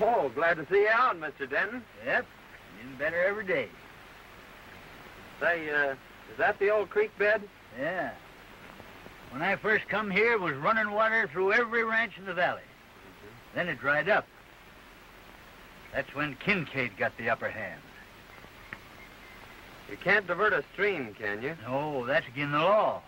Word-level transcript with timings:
Oh, 0.00 0.30
glad 0.34 0.58
to 0.58 0.66
see 0.70 0.82
you 0.82 0.88
out, 0.92 1.18
Mr. 1.20 1.48
Denton. 1.48 1.82
Yep, 2.04 2.26
getting 2.76 2.98
better 2.98 3.24
every 3.24 3.44
day. 3.44 3.68
Say, 5.40 5.70
uh, 5.70 5.92
is 5.92 6.38
that 6.38 6.58
the 6.58 6.70
old 6.70 6.90
creek 6.90 7.16
bed? 7.18 7.42
Yeah. 7.78 8.10
When 9.30 9.42
I 9.42 9.56
first 9.56 9.88
come 9.88 10.10
here, 10.10 10.32
it 10.32 10.40
was 10.40 10.54
running 10.56 10.90
water 10.90 11.28
through 11.32 11.52
every 11.52 11.84
ranch 11.84 12.12
in 12.16 12.24
the 12.24 12.34
valley. 12.34 12.62
Then 13.54 13.68
it 13.68 13.80
dried 13.80 14.08
up. 14.08 14.26
That's 15.92 16.14
when 16.14 16.36
Kincaid 16.36 16.96
got 16.96 17.16
the 17.18 17.30
upper 17.30 17.48
hand. 17.48 17.80
You 19.90 19.96
can't 19.96 20.26
divert 20.26 20.52
a 20.52 20.62
stream, 20.72 21.14
can 21.18 21.42
you? 21.42 21.56
No, 21.66 22.06
that's 22.06 22.26
against 22.28 22.52
the 22.52 22.58
law. 22.58 23.02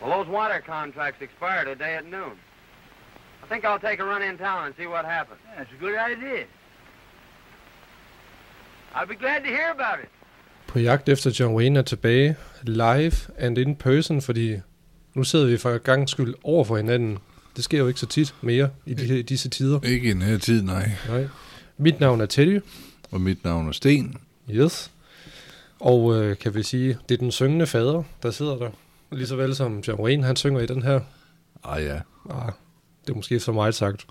Well, 0.00 0.18
those 0.18 0.28
water 0.28 0.62
contracts 0.64 1.20
expire 1.22 1.64
today 1.64 1.96
at 1.96 2.06
noon. 2.06 2.38
I 3.44 3.46
think 3.52 3.64
I'll 3.64 3.88
take 3.88 4.02
a 4.02 4.06
run 4.06 4.22
in 4.30 4.38
town 4.38 4.66
and 4.66 4.74
see 4.78 4.86
what 4.86 5.04
happens. 5.04 5.40
Yeah, 5.44 5.58
That's 5.58 5.72
a 5.76 5.80
good 5.84 5.96
idea. 6.12 6.44
I'll 8.94 9.08
be 9.08 9.14
glad 9.24 9.40
to 9.40 9.46
hear 9.48 9.70
about 9.78 9.98
it. 10.04 10.08
På 10.66 10.78
jagt 10.78 11.08
efter 11.08 11.30
John 11.40 11.54
Wayne 11.54 11.78
er 11.78 11.82
tilbage 11.82 12.36
live 12.62 13.12
and 13.38 13.58
in 13.58 13.76
person, 13.76 14.22
fordi 14.22 14.56
nu 15.14 15.24
sidder 15.24 15.46
vi 15.46 15.56
for 15.58 15.78
gang 15.78 16.08
skyld 16.08 16.34
over 16.44 16.64
for 16.64 16.76
hinanden. 16.76 17.18
Det 17.56 17.64
sker 17.64 17.78
jo 17.78 17.88
ikke 17.88 18.00
så 18.00 18.06
tit 18.06 18.34
mere 18.40 18.70
i 18.86 18.94
de, 18.94 19.22
disse 19.22 19.48
tider. 19.48 19.80
Ikke 19.82 20.08
i 20.08 20.12
den 20.12 20.22
her 20.22 20.38
tid, 20.38 20.62
nej. 20.62 20.90
Nej. 21.08 21.28
Mit 21.78 22.00
navn 22.00 22.20
er 22.20 22.26
Teddy. 22.26 22.60
Og 23.10 23.20
mit 23.20 23.44
navn 23.44 23.68
er 23.68 23.72
Sten. 23.72 24.16
Yes. 24.50 24.90
Og 25.80 26.14
øh, 26.14 26.38
kan 26.38 26.54
vi 26.54 26.62
sige, 26.62 26.98
det 27.08 27.14
er 27.14 27.18
den 27.18 27.32
syngende 27.32 27.66
fader, 27.66 28.02
der 28.22 28.30
sidder 28.30 28.56
der. 28.56 28.70
Lige 29.12 29.26
så 29.26 29.36
vel 29.36 29.54
som 29.56 29.78
John 29.78 30.00
Wayne, 30.00 30.24
han 30.24 30.36
synger 30.36 30.60
i 30.60 30.66
den 30.66 30.82
her. 30.82 31.00
Ah 31.64 31.84
ja, 31.84 32.00
Ah, 32.30 32.52
det 33.06 33.12
er 33.12 33.16
måske 33.16 33.40
for 33.40 33.52
meget 33.52 33.74
sagt. 33.74 34.06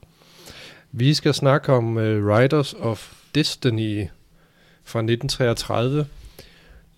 Vi 0.91 1.13
skal 1.13 1.33
snakke 1.33 1.73
om 1.73 1.97
uh, 1.97 2.03
Riders 2.03 2.73
of 2.73 3.13
Destiny 3.35 4.07
fra 4.83 4.99
1933. 4.99 6.05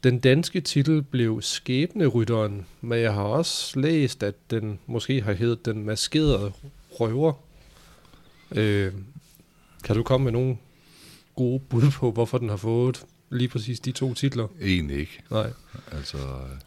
Den 0.03 0.19
danske 0.19 0.61
titel 0.61 1.02
blev 1.02 1.41
Skæbnerytteren, 1.41 2.65
men 2.81 2.99
jeg 2.99 3.13
har 3.13 3.23
også 3.23 3.79
læst, 3.79 4.23
at 4.23 4.35
den 4.52 4.79
måske 4.85 5.21
har 5.21 5.33
heddet 5.33 5.65
Den 5.65 5.83
Maskerede 5.83 6.52
Røver. 6.91 7.33
Øh, 8.52 8.93
kan 9.83 9.95
du 9.95 10.03
komme 10.03 10.23
med 10.23 10.31
nogle 10.31 10.57
gode 11.35 11.59
bud 11.59 11.91
på, 11.91 12.11
hvorfor 12.11 12.37
den 12.37 12.49
har 12.49 12.57
fået 12.57 13.03
lige 13.30 13.47
præcis 13.47 13.80
de 13.80 13.91
to 13.91 14.13
titler? 14.13 14.47
egentlig 14.61 14.97
ikke. 14.97 15.21
Nej. 15.31 15.52
Altså, 15.91 16.17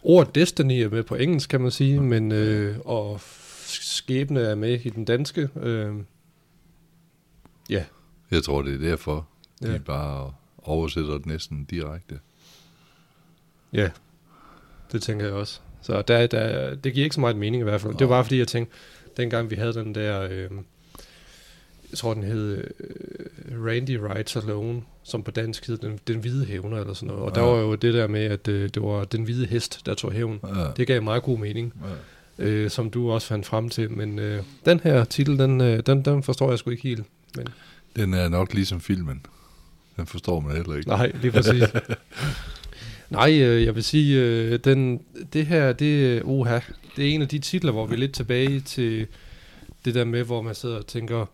Ordet 0.02 0.34
Destiny 0.34 0.72
er 0.72 0.90
med 0.90 1.02
på 1.02 1.14
engelsk, 1.14 1.50
kan 1.50 1.60
man 1.60 1.70
sige, 1.70 2.00
men 2.00 2.32
øh, 2.32 2.76
og 2.84 3.20
skæbne 3.68 4.40
er 4.40 4.54
med 4.54 4.80
i 4.84 4.90
den 4.90 5.04
danske. 5.04 5.48
Øh, 5.60 5.94
ja, 7.70 7.84
jeg 8.30 8.42
tror, 8.42 8.62
det 8.62 8.74
er 8.74 8.78
derfor, 8.88 9.28
de 9.62 9.72
Ja. 9.72 9.78
bare 9.78 10.32
oversætter 10.58 11.12
det 11.16 11.26
næsten 11.26 11.64
direkte. 11.64 12.18
ja, 13.72 13.90
det 14.92 15.02
tænker 15.02 15.24
jeg 15.26 15.34
også. 15.34 15.60
Så 15.82 16.02
der, 16.02 16.26
der, 16.26 16.74
det 16.74 16.92
giver 16.94 17.04
ikke 17.04 17.14
så 17.14 17.20
meget 17.20 17.36
mening 17.36 17.60
i 17.60 17.64
hvert 17.64 17.80
fald. 17.80 17.92
Det 17.92 18.00
var 18.08 18.14
bare 18.14 18.24
fordi, 18.24 18.38
jeg 18.38 18.48
tænkte, 18.48 18.74
dengang 19.16 19.50
vi 19.50 19.54
havde 19.56 19.72
den 19.74 19.94
der, 19.94 20.20
øh, 20.22 20.50
jeg 21.90 21.98
tror 21.98 22.14
den 22.14 22.22
hed 22.22 22.64
øh, 22.80 23.64
Randy 23.66 23.90
Rides 24.02 24.36
Alone, 24.36 24.82
som 25.02 25.22
på 25.22 25.30
dansk 25.30 25.66
hed 25.66 25.76
den, 25.78 25.98
den 26.06 26.18
hvide 26.20 26.44
hævner 26.44 26.80
eller 26.80 26.92
sådan 26.94 27.06
noget. 27.06 27.22
Og 27.22 27.34
der 27.34 27.40
Ja. 27.40 27.46
var 27.46 27.58
jo 27.60 27.74
det 27.74 27.94
der 27.94 28.06
med, 28.06 28.20
at 28.24 28.48
øh, 28.48 28.68
det 28.74 28.82
var 28.82 29.04
den 29.04 29.22
hvide 29.24 29.46
hest, 29.46 29.86
der 29.86 29.94
tog 29.94 30.12
hævn. 30.12 30.40
Ja. 30.56 30.70
Det 30.76 30.86
gav 30.86 31.02
meget 31.02 31.22
god 31.22 31.38
mening. 31.38 31.72
Ja. 31.84 31.94
Øh, 32.38 32.70
som 32.70 32.90
du 32.90 33.10
også 33.10 33.26
fandt 33.26 33.46
frem 33.46 33.68
til. 33.68 33.90
Men 33.90 34.18
øh, 34.18 34.42
den 34.64 34.80
her 34.80 35.04
titel, 35.04 35.38
den, 35.38 35.60
øh, 35.60 35.82
den, 35.86 36.04
den 36.04 36.22
forstår 36.22 36.50
jeg 36.50 36.58
sgu 36.58 36.70
ikke 36.70 36.82
helt. 36.82 37.04
Men, 37.36 37.48
Den 37.96 38.14
er 38.14 38.28
nok 38.28 38.54
ligesom 38.54 38.80
filmen. 38.80 39.26
Den 39.96 40.06
forstår 40.06 40.40
man 40.40 40.56
heller 40.56 40.74
ikke. 40.74 40.88
nej, 40.88 41.12
lige 41.22 41.32
præcis. 41.32 41.62
nej, 43.10 43.40
øh, 43.40 43.64
jeg 43.64 43.74
vil 43.74 43.84
sige, 43.84 44.20
øh, 44.20 44.58
den, 44.64 45.00
det 45.32 45.46
her, 45.46 45.72
det, 45.72 46.22
uha, 46.22 46.58
det 46.96 47.10
er 47.10 47.14
en 47.14 47.22
af 47.22 47.28
de 47.28 47.38
titler, 47.38 47.72
hvor 47.72 47.86
vi 47.86 47.94
er 47.94 47.98
lidt 47.98 48.14
tilbage 48.14 48.60
til 48.60 49.06
det 49.84 49.94
der 49.94 50.04
med, 50.04 50.22
hvor 50.22 50.42
man 50.42 50.54
sidder 50.54 50.76
og 50.76 50.86
tænker, 50.86 51.26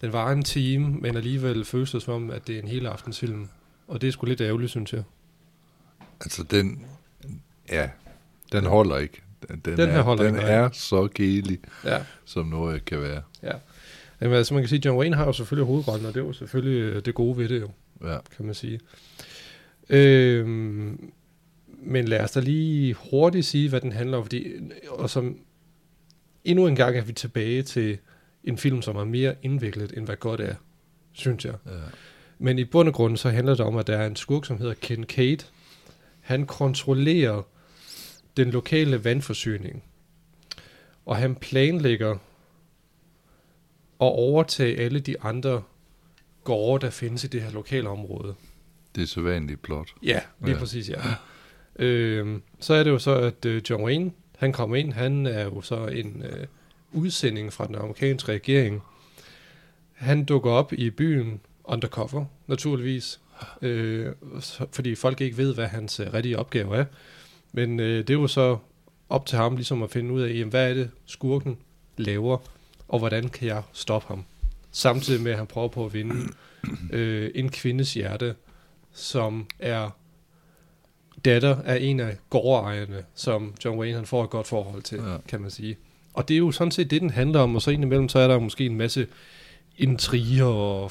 den 0.00 0.12
var 0.12 0.32
en 0.32 0.42
time, 0.42 0.88
men 0.88 1.16
alligevel 1.16 1.64
føles 1.64 1.90
det 1.90 2.02
som 2.02 2.14
om, 2.14 2.30
at 2.30 2.46
det 2.46 2.56
er 2.56 2.62
en 2.62 2.68
hele 2.68 2.88
aftensfilm. 2.88 3.48
Og 3.88 4.00
det 4.00 4.06
er 4.06 4.10
sgu 4.12 4.26
lidt 4.26 4.40
ærgerligt, 4.40 4.70
synes 4.70 4.92
jeg. 4.92 5.02
Altså, 6.20 6.42
den, 6.42 6.84
ja, 7.70 7.88
den 8.52 8.64
holder 8.64 8.96
ikke. 8.98 9.22
Den, 9.48 9.60
den, 9.64 9.76
Den 9.76 9.88
her 9.90 9.98
er, 9.98 10.02
holder 10.02 10.24
den 10.24 10.36
er 10.36 10.70
så 10.72 11.08
kedelig, 11.14 11.58
Ja. 11.84 11.98
som 12.24 12.46
noget 12.46 12.84
kan 12.84 13.02
være. 13.02 13.22
ja. 13.42 13.52
Jamen, 14.20 14.36
altså, 14.36 14.54
man 14.54 14.62
kan 14.62 14.68
sige, 14.68 14.78
at 14.78 14.84
John 14.84 14.98
Wayne 14.98 15.16
har 15.16 15.24
jo 15.26 15.32
selvfølgelig 15.32 15.66
hovedrollen, 15.66 16.06
og 16.06 16.14
det 16.14 16.20
er 16.20 16.24
jo 16.24 16.32
selvfølgelig 16.32 16.80
øh, 16.80 17.04
det 17.04 17.14
gode 17.14 17.36
ved 17.38 17.48
det 17.48 17.60
jo. 17.60 17.68
Ja. 18.08 18.16
kan 18.36 18.44
man 18.46 18.54
sige. 18.54 18.80
Øhm, 19.90 21.12
men 21.82 22.08
lad 22.08 22.20
os 22.20 22.30
da 22.30 22.40
lige 22.40 22.94
hurtigt 23.10 23.46
sige, 23.46 23.68
hvad 23.68 23.80
den 23.80 23.92
handler 23.92 24.16
om, 24.18 24.24
fordi, 24.24 24.44
og 24.88 25.10
som 25.10 25.38
endnu 26.44 26.66
en 26.66 26.76
gang 26.76 26.96
er 26.96 27.02
vi 27.02 27.12
tilbage 27.12 27.62
til 27.62 27.98
en 28.44 28.58
film, 28.58 28.82
som 28.82 28.96
er 28.96 29.04
mere 29.04 29.34
indviklet, 29.42 29.92
end 29.96 30.04
hvad 30.04 30.16
godt 30.16 30.40
er, 30.40 30.54
synes 31.12 31.44
jeg. 31.44 31.54
ja. 31.66 31.72
Men 32.38 32.58
i 32.58 32.64
bund 32.64 32.88
og 32.88 32.94
grund, 32.94 33.16
så 33.16 33.30
handler 33.30 33.54
det 33.54 33.66
om, 33.66 33.76
at 33.76 33.86
der 33.86 33.96
er 33.96 34.06
en 34.06 34.16
skurk, 34.16 34.44
som 34.44 34.58
hedder 34.58 34.74
Kincaid. 34.74 35.38
Han 36.20 36.46
kontrollerer 36.46 37.42
den 38.38 38.50
lokale 38.50 39.04
vandforsyning. 39.04 39.82
Og 41.06 41.16
han 41.16 41.34
planlægger 41.34 42.10
at 44.00 44.06
overtage 44.06 44.76
alle 44.78 45.00
de 45.00 45.20
andre 45.20 45.62
gårde, 46.44 46.84
der 46.84 46.90
findes 46.90 47.24
i 47.24 47.26
det 47.26 47.42
her 47.42 47.50
lokale 47.50 47.88
område. 47.88 48.34
Det 48.94 49.02
er 49.02 49.06
så 49.06 49.20
vanligt 49.20 49.62
plot. 49.62 49.88
Ja, 50.02 50.20
lige 50.40 50.52
Ja. 50.52 50.58
præcis, 50.58 50.90
ja. 50.90 51.00
øhm, 51.78 52.42
så 52.60 52.74
er 52.74 52.82
det 52.84 52.90
jo 52.90 52.98
så, 52.98 53.14
at 53.14 53.44
øh, 53.44 53.62
John 53.70 53.84
Wayne, 53.84 54.10
han 54.38 54.52
kommer 54.52 54.76
ind, 54.76 54.92
han 54.92 55.26
er 55.26 55.44
jo 55.44 55.60
så 55.60 55.86
en 55.86 56.22
øh, 56.22 56.46
udsending 56.92 57.52
fra 57.52 57.66
den 57.66 57.74
amerikanske 57.74 58.32
regering. 58.32 58.82
Han 59.92 60.24
dukker 60.24 60.50
op 60.50 60.72
i 60.72 60.90
byen 60.90 61.40
undercover, 61.64 62.24
naturligvis, 62.46 63.20
øh, 63.62 64.12
fordi 64.72 64.94
folk 64.94 65.20
ikke 65.20 65.36
ved, 65.36 65.54
hvad 65.54 65.66
hans 65.66 66.00
øh, 66.00 66.12
rigtige 66.14 66.38
opgave 66.38 66.76
er. 66.76 66.84
Men 67.52 67.80
øh, 67.80 67.98
det 67.98 68.10
er 68.10 68.14
jo 68.14 68.26
så 68.26 68.56
op 69.08 69.26
til 69.26 69.38
ham 69.38 69.56
ligesom 69.56 69.82
at 69.82 69.90
finde 69.90 70.12
ud 70.14 70.20
af, 70.22 70.28
jamen, 70.34 70.48
hvad 70.50 70.70
er 70.70 70.74
det 70.74 70.90
skurken 71.06 71.58
laver, 71.96 72.38
og 72.88 72.98
hvordan 72.98 73.28
kan 73.28 73.48
jeg 73.48 73.62
stoppe 73.72 74.08
ham? 74.08 74.24
Samtidig 74.72 75.22
med, 75.22 75.32
at 75.32 75.38
han 75.38 75.46
prøver 75.46 75.68
på 75.68 75.84
at 75.86 75.94
vinde 75.94 76.14
øh, 76.92 77.30
en 77.34 77.48
kvindes 77.48 77.94
hjerte, 77.94 78.34
som 78.92 79.46
er 79.58 79.90
datter 81.24 81.56
af 81.64 81.78
en 81.80 82.00
af 82.00 82.16
gårdejerne, 82.30 83.04
som 83.14 83.54
John 83.64 83.78
Wayne 83.78 83.96
han 83.96 84.06
får 84.06 84.24
et 84.24 84.30
godt 84.30 84.46
forhold 84.46 84.82
til, 84.82 84.98
Ja. 84.98 85.12
ja. 85.12 85.16
kan 85.28 85.40
man 85.40 85.50
sige. 85.50 85.76
Og 86.14 86.28
det 86.28 86.34
er 86.34 86.38
jo 86.38 86.50
sådan 86.52 86.70
set 86.70 86.90
det, 86.90 87.00
den 87.00 87.10
handler 87.10 87.40
om, 87.40 87.54
og 87.54 87.62
så 87.62 87.70
indimellem, 87.70 88.08
så 88.08 88.18
er 88.18 88.28
der 88.28 88.38
måske 88.38 88.66
en 88.66 88.76
masse 88.76 89.06
intriger 89.76 90.44
og, 90.44 90.90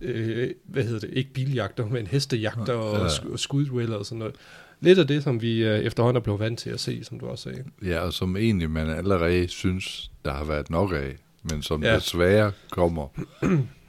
øh, 0.00 0.50
hvad 0.64 0.84
hedder 0.84 1.00
det, 1.00 1.10
ikke 1.12 1.32
biljagter, 1.32 1.86
men 1.86 2.06
hestejagter 2.06 2.72
Ja. 2.74 2.78
og, 2.80 3.06
sk- 3.06 3.32
og 3.32 3.38
skuddueller 3.38 3.96
og 3.96 4.06
sådan 4.06 4.18
noget. 4.18 4.34
Lidt 4.80 4.98
af 4.98 5.06
det, 5.06 5.22
som 5.22 5.42
vi 5.42 5.64
øh, 5.64 5.78
efterhånden 5.78 6.16
er 6.16 6.24
blevet 6.24 6.40
vant 6.40 6.58
til 6.58 6.70
at 6.70 6.80
se, 6.80 7.04
som 7.04 7.20
du 7.20 7.26
også 7.26 7.42
sagde. 7.42 7.64
Ja, 7.84 7.98
og 8.00 8.12
som 8.12 8.36
egentlig 8.36 8.70
man 8.70 8.90
allerede 8.90 9.48
synes, 9.48 10.10
der 10.24 10.32
har 10.32 10.44
været 10.44 10.70
nok 10.70 10.92
af, 10.92 11.16
men 11.50 11.62
som 11.62 11.82
ja. 11.84 11.94
Desværre 11.94 12.52
kommer 12.70 13.08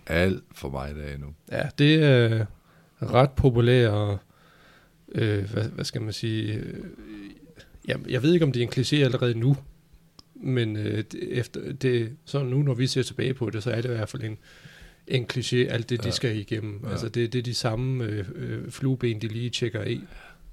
alt 0.08 0.44
for 0.56 0.70
meget 0.70 0.98
af 0.98 1.20
nu. 1.20 1.28
Ja, 1.52 1.70
det 1.80 2.04
er 2.04 2.46
ret 3.02 3.32
populær, 3.32 3.90
og, 3.90 4.18
øh, 5.16 5.52
hvad, 5.52 5.64
hvad 5.70 5.86
skal 5.86 6.02
man 6.02 6.14
sige, 6.14 6.54
øh, 6.54 6.74
jeg, 7.88 7.98
jeg 8.10 8.24
ved 8.24 8.34
ikke, 8.34 8.46
om 8.46 8.52
det 8.52 8.60
er 8.64 8.68
en 8.68 8.74
kliché 8.74 8.96
allerede 8.96 9.40
nu, 9.40 9.58
men 10.36 10.76
øh, 10.76 10.98
det, 10.98 11.38
efter 11.38 11.74
det, 11.74 12.12
så 12.26 12.44
nu, 12.44 12.62
når 12.62 12.74
vi 12.74 12.88
ser 12.88 13.04
tilbage 13.04 13.34
på 13.34 13.50
det, 13.50 13.64
så 13.64 13.72
er 13.72 13.76
det 13.82 13.86
i 13.90 13.94
hvert 13.94 14.10
fald 14.10 14.24
en, 14.24 14.38
en 15.08 15.26
kliché, 15.34 15.56
alt 15.56 15.90
det, 15.90 16.00
de 16.04 16.08
Ja. 16.08 16.12
skal 16.12 16.38
igennem. 16.38 16.80
Ja. 16.84 16.90
Altså, 16.92 17.10
det, 17.10 17.34
det 17.34 17.40
er 17.40 17.44
de 17.44 17.54
samme 17.54 18.04
øh, 18.04 18.26
øh, 18.36 18.72
flueben, 18.72 19.22
de 19.22 19.28
lige 19.28 19.50
tjekker 19.50 19.84
i, 19.84 20.02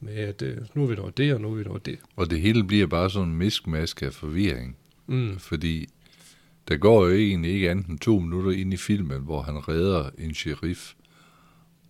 med 0.04 0.14
at 0.14 0.42
øh, 0.42 0.56
nu 0.74 0.82
er 0.82 0.86
vi 0.86 0.94
nået 0.94 1.16
det, 1.16 1.34
og 1.34 1.40
nu 1.40 1.50
er 1.52 1.54
vi 1.54 1.64
nået 1.64 1.86
det. 1.86 1.98
Og 2.16 2.30
det 2.30 2.40
hele 2.40 2.64
bliver 2.64 2.86
bare 2.86 3.10
sådan 3.10 3.28
en 3.28 3.34
miskmask 3.36 4.02
af 4.02 4.12
forvirring, 4.12 4.76
Mm. 5.06 5.38
fordi 5.38 5.86
der 6.68 6.76
går 6.76 7.06
jo 7.06 7.14
egentlig 7.14 7.50
ikke 7.52 7.70
andet 7.70 7.86
end 7.86 7.98
to 7.98 8.18
minutter 8.18 8.50
ind 8.50 8.72
i 8.74 8.76
filmen, 8.76 9.20
hvor 9.22 9.42
han 9.42 9.68
redder 9.68 10.10
en 10.18 10.34
sheriff 10.34 10.92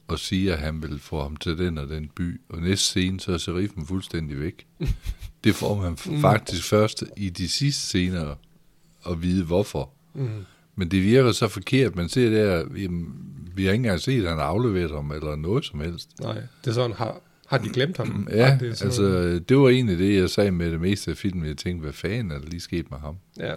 og 0.08 0.18
siger, 0.18 0.52
at 0.52 0.58
han 0.58 0.82
vil 0.82 0.98
få 0.98 1.22
ham 1.22 1.36
til 1.36 1.58
den 1.58 1.78
og 1.78 1.88
den 1.88 2.10
by. 2.16 2.40
Og 2.48 2.60
næste 2.62 2.84
scene, 2.84 3.20
så 3.20 3.32
er 3.32 3.38
sheriffen 3.38 3.86
fuldstændig 3.86 4.40
væk. 4.40 4.66
Det 5.44 5.54
får 5.54 5.82
man 5.82 5.96
Mm. 6.06 6.20
faktisk 6.20 6.64
først 6.68 7.04
i 7.16 7.28
de 7.28 7.48
sidste 7.48 7.82
scener 7.82 8.34
at 9.10 9.22
vide, 9.22 9.44
hvorfor. 9.44 9.90
Mm. 10.14 10.28
Men 10.76 10.90
det 10.90 11.02
virker 11.02 11.32
så 11.32 11.48
forkert. 11.48 11.96
Man 11.96 12.08
ser 12.08 12.30
der, 12.30 12.64
jamen, 12.82 13.14
vi 13.54 13.64
har 13.64 13.72
ikke 13.72 13.80
engang 13.80 14.00
set, 14.00 14.22
at 14.24 14.30
han 14.30 14.38
afleveret 14.40 14.90
ham, 14.90 15.10
eller 15.10 15.36
noget 15.36 15.64
som 15.64 15.80
helst. 15.80 16.10
Nej, 16.20 16.34
det 16.64 16.70
er 16.70 16.74
sådan, 16.74 16.96
har, 16.96 17.20
har 17.46 17.58
de 17.58 17.68
glemt 17.68 17.96
ham? 17.96 18.28
Ja, 18.30 18.56
det 18.60 18.82
altså, 18.82 19.38
det 19.48 19.58
var 19.58 19.68
egentlig 19.68 19.98
det, 19.98 20.16
jeg 20.16 20.30
sagde 20.30 20.50
med 20.50 20.70
det 20.70 20.80
meste 20.80 21.10
af 21.10 21.16
filmen. 21.16 21.46
Jeg 21.48 21.56
tænkte, 21.56 21.82
hvad 21.82 21.92
fanden 21.92 22.30
er 22.30 22.38
der 22.38 22.46
lige 22.48 22.60
sket 22.60 22.90
med 22.90 22.98
ham? 22.98 23.16
Ja. 23.38 23.54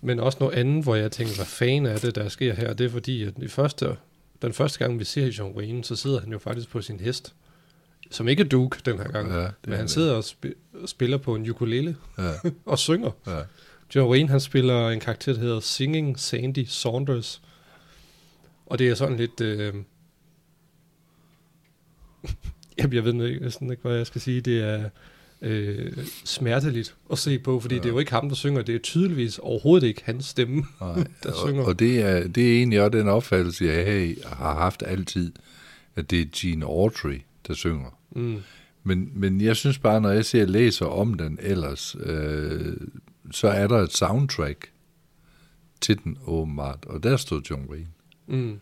men 0.00 0.20
også 0.20 0.38
noget 0.40 0.54
andet, 0.54 0.82
hvor 0.84 0.94
jeg 0.94 1.12
tænker, 1.12 1.34
hvad 1.36 1.46
fanden 1.46 1.86
er 1.86 1.98
det, 1.98 2.14
der 2.14 2.28
sker 2.28 2.54
her? 2.54 2.72
Det 2.72 2.86
er 2.86 2.90
fordi, 2.90 3.22
at 3.22 3.34
i 3.42 3.48
første, 3.48 3.96
den 4.42 4.52
første 4.52 4.78
gang, 4.78 4.98
vi 4.98 5.04
ser 5.04 5.26
John 5.26 5.56
Wayne, 5.56 5.84
så 5.84 5.96
sidder 5.96 6.20
han 6.20 6.32
jo 6.32 6.38
faktisk 6.38 6.68
på 6.70 6.82
sin 6.82 7.00
hest. 7.00 7.34
Som 8.10 8.28
ikke 8.28 8.42
er 8.42 8.46
Duke 8.48 8.78
den 8.84 8.98
her 8.98 9.08
gang, 9.08 9.30
Ja, 9.32 9.40
det 9.42 9.52
men 9.66 9.72
han 9.74 9.82
det. 9.82 9.90
sidder 9.90 10.12
og 10.14 10.24
sp- 10.26 10.86
spiller 10.86 11.18
på 11.18 11.34
en 11.34 11.50
ukulele 11.50 11.96
Ja, 12.18 12.32
og 12.66 12.78
synger. 12.78 13.10
ja. 13.26 13.40
John 13.94 14.10
Wayne, 14.10 14.28
han 14.28 14.40
spiller 14.40 14.88
en 14.88 15.00
karakter, 15.00 15.32
der 15.32 15.40
hedder 15.40 15.60
Singing 15.60 16.18
Sandy 16.18 16.64
Saunders. 16.68 17.42
Og 18.66 18.78
det 18.78 18.88
er 18.88 18.94
sådan 18.94 19.16
lidt... 19.16 19.40
Øh... 19.40 19.74
Jamen, 22.78 22.92
jeg 22.92 23.04
ved 23.04 23.28
ikke, 23.28 23.40
næsten 23.40 23.70
ikke, 23.70 23.82
hvad 23.82 23.96
jeg 23.96 24.06
skal 24.06 24.20
sige. 24.20 24.40
Det 24.40 24.60
er 24.60 24.88
øh, 25.42 25.92
smerteligt 26.24 26.94
at 27.12 27.18
se 27.18 27.38
på, 27.38 27.60
fordi 27.60 27.74
ja. 27.74 27.80
det 27.80 27.88
er 27.88 27.92
jo 27.92 27.98
ikke 27.98 28.10
ham, 28.12 28.28
der 28.28 28.36
synger. 28.36 28.62
Det 28.62 28.74
er 28.74 28.78
tydeligvis 28.78 29.38
overhovedet 29.38 29.86
ikke 29.86 30.02
hans 30.04 30.24
stemme, 30.24 30.56
Nej, 30.80 31.04
der 31.22 31.32
og, 31.32 31.48
synger. 31.48 31.62
og 31.64 31.78
det 31.78 32.00
er, 32.02 32.28
det 32.28 32.52
er 32.52 32.56
egentlig 32.58 32.80
også 32.82 32.98
den 32.98 33.08
opfattelse, 33.08 33.64
jeg 33.64 34.14
har- 34.26 34.54
haft 34.54 34.82
altid, 34.86 35.32
at 35.96 36.10
det 36.10 36.20
er 36.20 36.26
Gene 36.36 36.64
Autry, 36.64 37.18
der 37.48 37.54
synger. 37.54 37.98
Mm. 38.10 38.36
Men, 38.84 39.10
men 39.14 39.40
jeg 39.40 39.56
synes 39.56 39.78
bare, 39.78 40.00
når 40.00 40.10
jeg 40.10 40.24
ser 40.24 40.46
læser 40.46 40.86
om 40.86 41.14
den 41.14 41.38
ellers, 41.42 41.96
øh, 42.00 42.76
så 43.30 43.48
er 43.48 43.66
der 43.66 43.76
et 43.78 43.92
soundtrack 43.92 44.70
til 45.80 45.98
den 46.04 46.18
åbenbart, 46.26 46.84
og 46.86 47.02
der 47.02 47.16
står 47.16 47.40
John 47.50 47.66
Wayne. 47.70 47.86
Mm. 48.26 48.58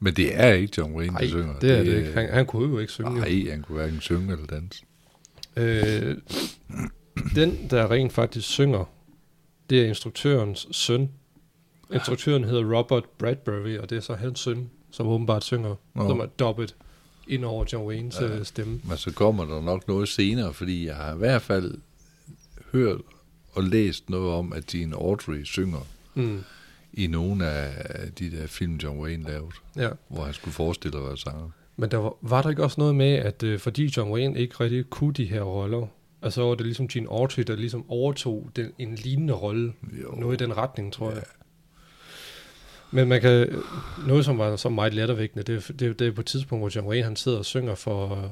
Men 0.00 0.14
det 0.14 0.40
er 0.40 0.52
ikke 0.52 0.74
John 0.78 0.94
Wayne, 0.94 1.18
der 1.18 1.28
synger. 1.28 1.58
det 1.58 1.70
er 1.70 1.82
det 1.82 1.96
ikke. 1.98 2.12
Han, 2.12 2.28
han 2.28 2.46
kunne 2.46 2.68
jo 2.72 2.78
ikke 2.78 2.92
synge. 2.92 3.14
Nej, 3.14 3.44
han 3.50 3.62
kunne 3.62 3.78
hverken 3.78 4.00
synge 4.00 4.32
eller 4.32 4.46
danse. 4.46 4.82
Øh, 5.56 6.16
den, 7.34 7.66
der 7.70 7.90
rent 7.90 8.12
faktisk 8.12 8.48
synger, 8.48 8.84
det 9.70 9.80
er 9.82 9.86
instruktørens 9.86 10.66
søn. 10.72 11.08
Instruktøren 11.94 12.44
hedder 12.44 12.78
Robert 12.78 13.04
Bradbury, 13.18 13.76
og 13.78 13.90
det 13.90 13.96
er 13.96 14.00
så 14.00 14.14
hans 14.14 14.40
søn, 14.40 14.70
som 14.90 15.06
åbenbart 15.06 15.44
synger, 15.44 15.74
Nå. 15.94 16.08
som 16.08 16.20
er 16.20 16.26
dobbelt 16.26 16.76
ind 17.28 17.44
over 17.44 17.64
John 17.72 17.86
Waynes 17.88 18.20
Ja. 18.20 18.26
ja. 18.36 18.44
stemme. 18.44 18.80
Men 18.88 18.96
så 18.96 19.12
kommer 19.12 19.44
der 19.44 19.60
nok 19.62 19.88
noget 19.88 20.08
senere, 20.08 20.54
fordi 20.54 20.86
jeg 20.86 20.94
har 20.96 21.14
i 21.14 21.18
hvert 21.18 21.42
fald 21.42 21.74
hørt 22.72 23.00
og 23.52 23.62
læst 23.62 24.10
noget 24.10 24.32
om, 24.32 24.52
at 24.52 24.66
Gene 24.66 24.96
Autry 24.96 25.42
synger 25.44 25.86
Mm. 26.14 26.42
I 26.96 27.06
nogle 27.06 27.46
af 27.46 27.72
de 28.18 28.30
der 28.30 28.46
film, 28.46 28.76
John 28.76 29.00
Wayne 29.00 29.24
lavede, 29.24 29.50
Ja. 29.76 29.88
hvor 30.08 30.24
han 30.24 30.34
skulle 30.34 30.54
forestille 30.54 30.98
at 30.98 31.04
være 31.04 31.16
sanger. 31.16 31.50
Men 31.76 31.90
der 31.90 31.96
var, 31.96 32.16
var 32.22 32.42
der 32.42 32.50
ikke 32.50 32.62
også 32.64 32.80
noget 32.80 32.94
med, 32.94 33.12
at 33.14 33.42
øh, 33.42 33.58
fordi 33.58 33.92
John 33.96 34.10
Wayne 34.12 34.38
ikke 34.38 34.54
rigtig 34.60 34.90
kunne 34.90 35.12
de 35.12 35.24
her 35.24 35.42
roller, 35.42 35.86
og 36.20 36.32
så 36.32 36.42
var 36.42 36.54
det 36.54 36.66
ligesom 36.66 36.88
Gene 36.88 37.08
Autry, 37.10 37.42
der 37.42 37.56
ligesom 37.56 37.90
overtog 37.90 38.50
den, 38.56 38.72
en 38.78 38.94
lignende 38.94 39.34
rolle, 39.34 39.72
noget 40.16 40.40
i 40.40 40.44
den 40.44 40.56
retning, 40.56 40.92
tror 40.92 41.10
jeg. 41.10 41.22
Men 42.90 43.08
man 43.08 43.20
kan, 43.20 43.62
noget 44.06 44.24
som 44.24 44.38
var 44.38 44.56
så 44.56 44.68
meget 44.68 44.94
lettervægtende, 44.94 45.42
det, 45.54 45.80
det, 45.80 45.98
det 45.98 46.06
er 46.06 46.12
på 46.12 46.20
et 46.20 46.26
tidspunkt, 46.26 46.62
hvor 46.62 46.70
John 46.76 46.88
Wayne 46.88 47.04
han 47.04 47.16
sidder 47.16 47.38
og 47.38 47.44
synger 47.44 47.74
for, 47.74 48.28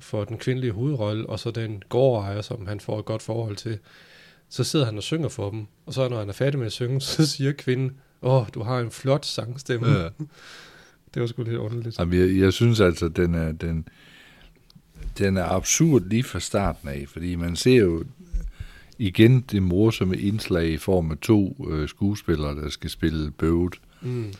for 0.00 0.24
den 0.24 0.38
kvindelige 0.38 0.72
hovedrolle, 0.72 1.26
og 1.28 1.38
så 1.38 1.50
den 1.50 1.82
gårdejer, 1.88 2.40
som 2.40 2.66
han 2.66 2.80
får 2.80 2.98
et 2.98 3.04
godt 3.04 3.22
forhold 3.22 3.56
til. 3.56 3.78
Så 4.52 4.64
sidder 4.64 4.84
han 4.84 4.96
og 4.96 5.02
synger 5.02 5.28
for 5.28 5.50
dem, 5.50 5.66
og 5.86 5.94
så 5.94 6.08
når 6.08 6.18
han 6.18 6.28
er 6.28 6.32
færdig 6.32 6.58
med 6.58 6.66
at 6.66 6.72
synge, 6.72 7.00
så 7.16 7.26
siger 7.26 7.52
kvinden, 7.52 7.92
åh, 8.22 8.42
oh, 8.42 8.46
du 8.54 8.62
har 8.62 8.80
en 8.80 8.90
flot 8.90 9.26
sangstemme. 9.26 9.88
Ja. 9.88 10.08
Det 11.14 11.20
var 11.20 11.26
sgu 11.26 11.42
lidt 11.42 11.56
underligt. 11.56 11.98
Jamen, 11.98 12.18
jeg, 12.18 12.38
jeg 12.38 12.52
synes 12.52 12.80
altså, 12.80 13.08
den 13.08 13.34
er, 13.34 13.52
den, 13.52 13.88
den 15.18 15.36
er 15.36 15.44
absurd 15.44 16.02
lige 16.02 16.24
fra 16.24 16.40
starten 16.40 16.88
af, 16.88 17.04
fordi 17.08 17.34
man 17.34 17.56
ser 17.56 17.76
jo 17.76 18.04
igen 18.98 19.40
det 19.40 19.62
morsomme 19.62 20.18
indslag 20.18 20.68
i 20.68 20.76
form 20.76 21.10
af 21.10 21.18
to 21.18 21.66
øh, 21.70 21.88
skuespillere, 21.88 22.54
der 22.54 22.68
skal 22.68 22.90
spille 22.90 23.30
bøvet. 23.30 23.74
Mm. 24.02 24.32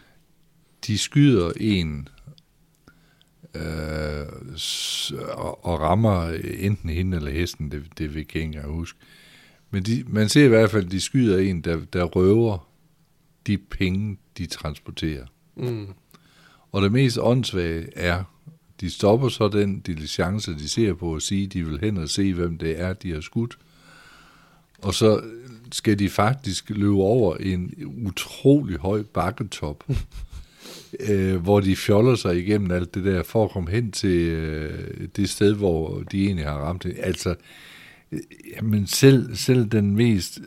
De 0.87 0.99
skyder 0.99 1.53
en 1.57 2.09
øh, 3.55 4.27
og, 5.33 5.65
og 5.65 5.81
rammer 5.81 6.29
enten 6.59 6.91
hende 6.91 7.17
eller 7.17 7.31
hesten, 7.31 7.71
det, 7.71 7.85
det 7.99 8.09
vil 8.09 8.15
jeg 8.15 8.21
ikke 8.21 8.41
engang 8.41 8.73
huske. 8.73 8.99
Men 9.73 9.83
de, 9.83 10.05
man 10.07 10.29
ser 10.29 10.45
i 10.45 10.49
hvert 10.49 10.71
fald, 10.71 10.85
at 10.85 10.93
de 10.93 11.01
skyder 11.01 11.39
en, 11.39 11.61
der, 11.61 11.81
der 11.93 12.05
røver 12.05 12.69
de 13.47 13.59
penge, 13.59 14.19
de 14.39 14.47
transporterer. 14.47 15.27
Mm. 15.57 15.87
Og 16.73 16.83
det 16.83 16.93
mest 16.93 17.19
åndssvage 17.21 17.87
er, 17.97 18.25
de 18.81 18.91
stopper 18.91 19.29
så 19.29 19.49
den 19.49 19.81
diligence, 19.81 20.55
de 20.55 20.69
ser 20.69 20.95
på 20.95 21.15
at 21.15 21.23
sige, 21.23 21.47
de 21.47 21.65
vil 21.65 21.81
hen 21.81 21.97
og 21.97 22.09
se, 22.09 22.35
hvem 22.35 22.59
det 22.59 22.81
er, 22.81 22.93
de 22.93 23.13
har 23.13 23.21
skudt. 23.21 23.59
Og 24.79 24.95
så 24.95 25.23
skal 25.73 25.99
de 25.99 26.09
faktisk 26.09 26.71
løbe 26.71 27.03
over 27.03 27.37
en 27.37 27.75
utrolig 28.07 28.79
høj 28.79 29.03
bakketop, 29.03 29.85
øh, 31.09 31.37
hvor 31.37 31.61
de 31.61 31.77
fjoller 31.77 32.15
sig 32.15 32.39
igennem 32.39 32.71
alt 32.71 32.95
det 32.95 33.05
der, 33.05 33.23
for 33.23 33.45
at 33.45 33.51
komme 33.51 33.71
hen 33.71 33.93
til 33.93 34.21
øh, 34.29 35.09
det 35.17 35.31
sted, 35.31 35.55
hvor 35.55 36.03
de 36.03 36.25
egentlig 36.25 36.47
har 36.47 36.59
ramt 36.59 36.83
det. 36.83 36.95
Altså, 36.99 37.31
øh, 37.31 37.37
jamen 38.57 38.87
selv, 38.87 39.37
selv 39.37 39.67
den 39.67 39.97
mest 39.97 40.39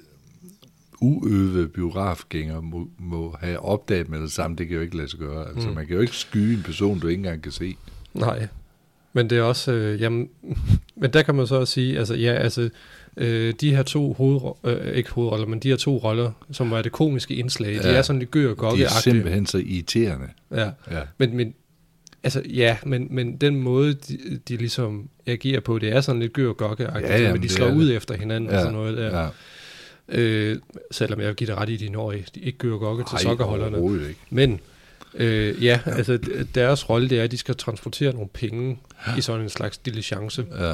uøvede 1.02 1.68
biografgænger 1.68 2.62
må, 2.62 2.88
må 3.00 3.36
have 3.40 3.60
opdaget 3.60 4.10
med 4.10 4.22
det 4.22 4.32
samme. 4.32 4.58
Det 4.58 4.68
kan 4.68 4.76
jo 4.76 4.82
ikke 4.82 4.98
lade 4.98 5.10
sig 5.10 5.20
gøre. 5.20 5.48
Altså, 5.50 5.70
Mm. 5.70 5.76
man 5.76 5.86
kan 5.88 5.96
jo 5.96 6.02
ikke 6.02 6.16
skyde 6.16 6.54
en 6.54 6.64
person, 6.64 7.00
du 7.00 7.08
ikke 7.08 7.20
engang 7.20 7.42
kan 7.44 7.52
se. 7.52 7.76
Nej, 8.14 8.48
men 9.14 9.30
det 9.30 9.38
er 9.38 9.42
også, 9.42 9.72
øh, 9.72 10.02
jamen, 10.02 10.30
men 11.02 11.14
der 11.14 11.22
kan 11.22 11.36
man 11.36 11.48
så 11.48 11.56
også 11.56 11.74
sige, 11.74 12.00
altså 12.00 12.16
ja, 12.16 12.34
altså, 12.34 12.70
øh, 13.18 13.54
de 13.62 13.76
her 13.76 13.84
to 13.84 14.14
hovedroller, 14.14 14.88
øh, 14.88 14.94
ikke 14.96 15.12
hovedroller, 15.12 15.48
men 15.48 15.60
de 15.60 15.70
her 15.70 15.76
to 15.76 15.98
roller, 15.98 16.32
som 16.52 16.72
var 16.72 16.82
det 16.82 16.92
komiske 16.92 17.36
indslag, 17.36 17.76
ja. 17.76 17.90
de 17.92 17.96
er 17.98 18.02
sådan 18.02 18.20
lidt 18.20 18.32
gør 18.32 18.40
og 18.42 18.48
De 18.48 18.84
er 18.84 18.88
gokke 18.90 18.90
simpelthen 19.04 19.46
så 19.46 19.58
irriterende. 19.58 20.28
Ja, 20.52 20.70
Ja. 20.92 21.02
men, 21.18 21.38
men 21.38 21.54
altså 22.26 22.42
ja, 22.50 22.78
men, 22.86 23.08
men 23.12 23.38
den 23.38 23.56
måde, 23.56 23.94
de, 23.94 24.40
de 24.48 24.58
ligesom 24.58 25.10
agerer 25.26 25.60
på, 25.60 25.80
det 25.80 25.90
er 25.90 26.02
sådan 26.02 26.22
lidt 26.22 26.34
gør 26.34 26.50
og 26.50 26.58
gokke 26.58 26.84
Ja, 26.84 27.00
ja, 27.00 27.18
jamen, 27.18 27.32
men 27.34 27.44
de 27.44 27.50
slår 27.50 27.72
ud 27.72 27.88
det. 27.88 27.96
efter 27.96 28.18
hinanden 28.18 28.50
Ja, 28.50 28.56
og 28.56 28.62
sådan 28.62 28.74
noget 28.74 28.98
der. 28.98 29.22
Ja. 29.24 29.30
Øh, 30.10 30.58
selvom 30.92 31.20
jeg 31.20 31.28
vil 31.28 31.36
give 31.36 31.48
det 31.48 31.56
ret 31.58 31.70
i, 31.70 31.78
de 31.78 31.90
når 31.90 32.12
de 32.12 32.40
ikke 32.42 32.58
gør 32.58 32.78
gokke 32.78 33.04
til 33.10 33.20
sokkerholderne. 33.20 34.08
ikke. 34.08 34.20
Men 34.30 34.60
øh, 35.14 35.64
ja, 35.64 35.80
altså 35.86 36.20
d- 36.26 36.44
deres 36.56 36.90
rolle 36.90 37.10
det 37.10 37.20
er, 37.20 37.24
at 37.24 37.32
de 37.32 37.38
skal 37.38 37.56
transportere 37.56 38.14
nogle 38.14 38.30
penge 38.34 38.80
i 39.18 39.22
sådan 39.22 39.42
en 39.42 39.50
slags 39.50 39.78
diligence. 39.78 40.46
Ja. 40.60 40.74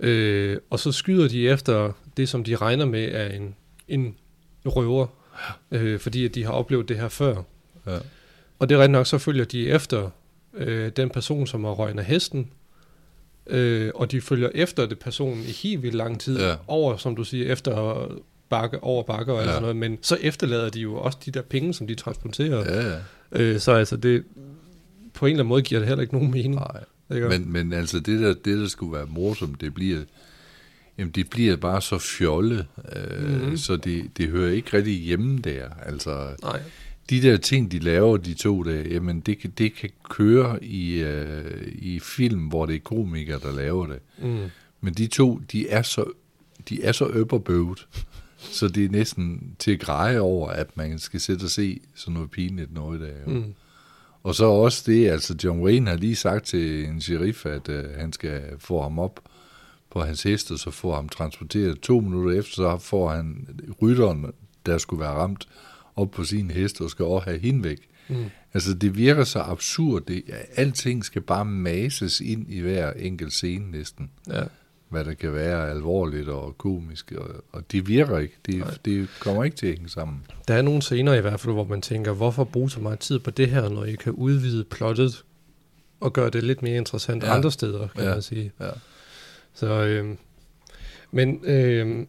Øh, 0.00 0.58
og 0.70 0.78
så 0.80 0.92
skyder 0.92 1.28
de 1.28 1.48
efter 1.48 1.92
det, 2.16 2.28
som 2.28 2.44
de 2.44 2.56
regner 2.56 2.84
med 2.84 3.08
er 3.12 3.26
en, 3.28 3.54
en 3.88 4.14
røver, 4.66 5.06
øh, 5.70 6.00
fordi 6.00 6.24
at 6.24 6.34
de 6.34 6.44
har 6.44 6.52
oplevet 6.52 6.88
det 6.88 6.96
her 6.98 7.08
før. 7.08 7.42
Ja. 7.86 7.98
Og 8.58 8.68
det 8.68 8.74
er 8.74 8.78
rigtigt 8.78 8.92
nok, 8.92 9.06
så 9.06 9.18
følger 9.18 9.44
de 9.44 9.68
efter 9.68 10.10
øh, 10.58 10.90
den 10.96 11.10
person, 11.10 11.46
som 11.46 11.64
har 11.64 11.70
røgnet 11.70 12.04
hesten, 12.04 12.50
øh, 13.46 13.90
og 13.94 14.10
de 14.12 14.20
følger 14.20 14.48
efter 14.54 14.86
det 14.86 14.98
personen 14.98 15.42
i 15.42 15.50
helt 15.62 15.82
vildt 15.82 15.94
lang 15.94 16.20
tid, 16.20 16.38
Ja. 16.38 16.54
over, 16.66 16.96
som 16.96 17.16
du 17.16 17.24
siger, 17.24 17.52
efter 17.52 18.06
bakke, 18.48 18.82
over 18.82 19.02
bakker 19.02 19.32
og 19.32 19.40
ja. 19.40 19.46
Sådan 19.46 19.60
noget, 19.62 19.76
men 19.76 19.98
så 20.02 20.18
efterlader 20.20 20.68
de 20.70 20.80
jo 20.80 20.94
også 20.96 21.18
de 21.26 21.30
der 21.30 21.42
penge, 21.42 21.74
som 21.74 21.86
de 21.86 21.94
transporterer. 21.94 22.74
Ja, 22.74 22.88
ja. 22.90 22.98
Øh, 23.32 23.60
så 23.60 23.72
altså 23.72 23.96
det, 23.96 24.24
på 25.14 25.26
en 25.26 25.30
eller 25.32 25.40
anden 25.42 25.48
måde 25.48 25.62
giver 25.62 25.78
det 25.78 25.88
heller 25.88 26.02
ikke 26.02 26.14
nogen 26.14 26.30
mening. 26.30 26.54
Nej. 26.54 26.84
Ikke? 27.14 27.28
Men, 27.28 27.52
men 27.52 27.72
altså, 27.72 28.00
det 28.00 28.20
der, 28.20 28.34
det 28.34 28.58
der 28.58 28.68
skulle 28.68 28.92
være 28.92 29.06
morsomt, 29.06 29.60
det 29.60 29.74
bliver, 29.74 29.98
jamen, 30.98 31.10
det 31.10 31.30
bliver 31.30 31.56
bare 31.56 31.82
så 31.82 31.98
fjollet, 31.98 32.66
øh, 32.96 33.22
Mhm. 33.22 33.34
mm-hmm. 33.38 33.56
så 33.56 33.76
det, 33.76 34.04
det 34.16 34.28
hører 34.28 34.52
ikke 34.52 34.76
rigtig 34.76 34.94
hjemme 34.94 35.38
der. 35.38 35.64
Altså, 35.86 36.28
Nej. 36.42 36.60
De 37.10 37.22
der 37.22 37.36
ting, 37.36 37.72
de 37.72 37.78
laver, 37.78 38.16
de 38.16 38.34
to 38.34 38.62
der, 38.62 38.82
jamen, 38.90 39.20
det 39.20 39.38
kan, 39.38 39.50
det 39.50 39.74
kan 39.74 39.90
køre 40.10 40.64
i, 40.64 41.02
øh, 41.02 41.72
i 41.72 41.98
film, 41.98 42.40
hvor 42.40 42.66
det 42.66 42.74
er 42.74 42.80
komikere, 42.80 43.38
der 43.38 43.52
laver 43.52 43.86
det. 43.86 43.98
Mm. 44.18 44.44
Men 44.80 44.94
de 44.94 45.06
to, 45.06 45.40
de 45.52 45.68
er 45.68 45.82
så, 45.82 46.04
de 46.68 46.82
er 46.82 46.92
så 46.92 47.06
øpperbøvet, 47.06 47.86
så 48.36 48.68
det 48.68 48.84
er 48.84 48.88
næsten 48.88 49.54
til 49.58 49.70
at 49.70 49.80
greje 49.80 50.20
over, 50.20 50.48
at 50.48 50.76
man 50.76 50.98
skal 50.98 51.20
sætte 51.20 51.44
og 51.44 51.50
se 51.50 51.80
sådan 51.94 52.14
noget 52.14 52.30
pinligt 52.30 52.74
noget 52.74 53.00
der. 53.00 53.06
Jo. 53.26 53.38
Mm. 53.38 53.54
Og 54.22 54.34
så 54.34 54.44
også 54.44 54.82
det, 54.86 55.08
altså 55.08 55.34
John 55.44 55.62
Wayne 55.62 55.90
har 55.90 55.96
lige 55.96 56.16
sagt 56.16 56.46
til 56.46 56.84
en 56.84 57.00
sheriff, 57.00 57.46
at 57.46 57.68
øh, 57.68 57.84
han 57.96 58.12
skal 58.12 58.42
få 58.58 58.82
ham 58.82 58.98
op 58.98 59.20
på 59.90 60.00
hans 60.00 60.22
hest, 60.22 60.50
og 60.50 60.58
så 60.58 60.70
får 60.70 60.94
ham 60.94 61.08
transporteret 61.08 61.80
to 61.80 62.00
minutter 62.00 62.38
efter, 62.38 62.54
så 62.54 62.78
får 62.78 63.10
han 63.10 63.46
rytteren, 63.82 64.26
der 64.66 64.78
skulle 64.78 65.00
være 65.00 65.14
ramt, 65.14 65.48
op 65.98 66.10
på 66.10 66.24
sin 66.24 66.50
hest, 66.50 66.80
og 66.80 66.90
skal 66.90 67.04
også 67.04 67.30
have 67.30 67.40
hende 67.40 67.64
væk. 67.64 67.78
Mm. 68.08 68.24
Altså, 68.54 68.74
det 68.74 68.96
virker 68.96 69.24
så 69.24 69.38
absurd. 69.38 70.02
Det, 70.02 70.22
alting 70.56 71.04
skal 71.04 71.22
bare 71.22 71.44
mases 71.44 72.20
ind 72.20 72.50
i 72.50 72.60
hver 72.60 72.92
enkelt 72.92 73.32
scene 73.32 73.70
næsten. 73.70 74.10
Ja. 74.28 74.42
Hvad 74.88 75.04
der 75.04 75.14
kan 75.14 75.34
være 75.34 75.70
alvorligt 75.70 76.28
og 76.28 76.58
komisk. 76.58 77.12
Og, 77.12 77.44
og 77.52 77.72
det 77.72 77.88
virker 77.88 78.18
ikke. 78.18 78.34
Det, 78.46 78.58
Nej. 78.58 78.74
det 78.84 79.08
kommer 79.20 79.44
ikke 79.44 79.56
til 79.56 79.66
at 79.66 79.72
hænge 79.72 79.88
sammen. 79.88 80.26
Der 80.48 80.54
er 80.54 80.62
nogle 80.62 80.82
scener 80.82 81.14
i 81.14 81.20
hvert 81.20 81.40
fald, 81.40 81.54
hvor 81.54 81.64
man 81.64 81.82
tænker, 81.82 82.12
hvorfor 82.12 82.44
bruge 82.44 82.70
så 82.70 82.80
meget 82.80 82.98
tid 82.98 83.18
på 83.18 83.30
det 83.30 83.48
her, 83.48 83.68
når 83.68 83.84
I 83.84 83.94
kan 83.94 84.12
udvide 84.12 84.64
plottet 84.64 85.24
og 86.00 86.12
gøre 86.12 86.30
det 86.30 86.44
lidt 86.44 86.62
mere 86.62 86.76
interessant 86.76 87.22
ja. 87.22 87.34
Andre 87.36 87.52
steder, 87.52 87.88
kan. 87.88 88.04
Ja. 88.04 88.10
man 88.10 88.22
sige. 88.22 88.52
Ja. 88.60 88.70
Så, 89.54 89.66
øh, 89.66 90.16
men 91.10 91.40
øh, 91.44 92.06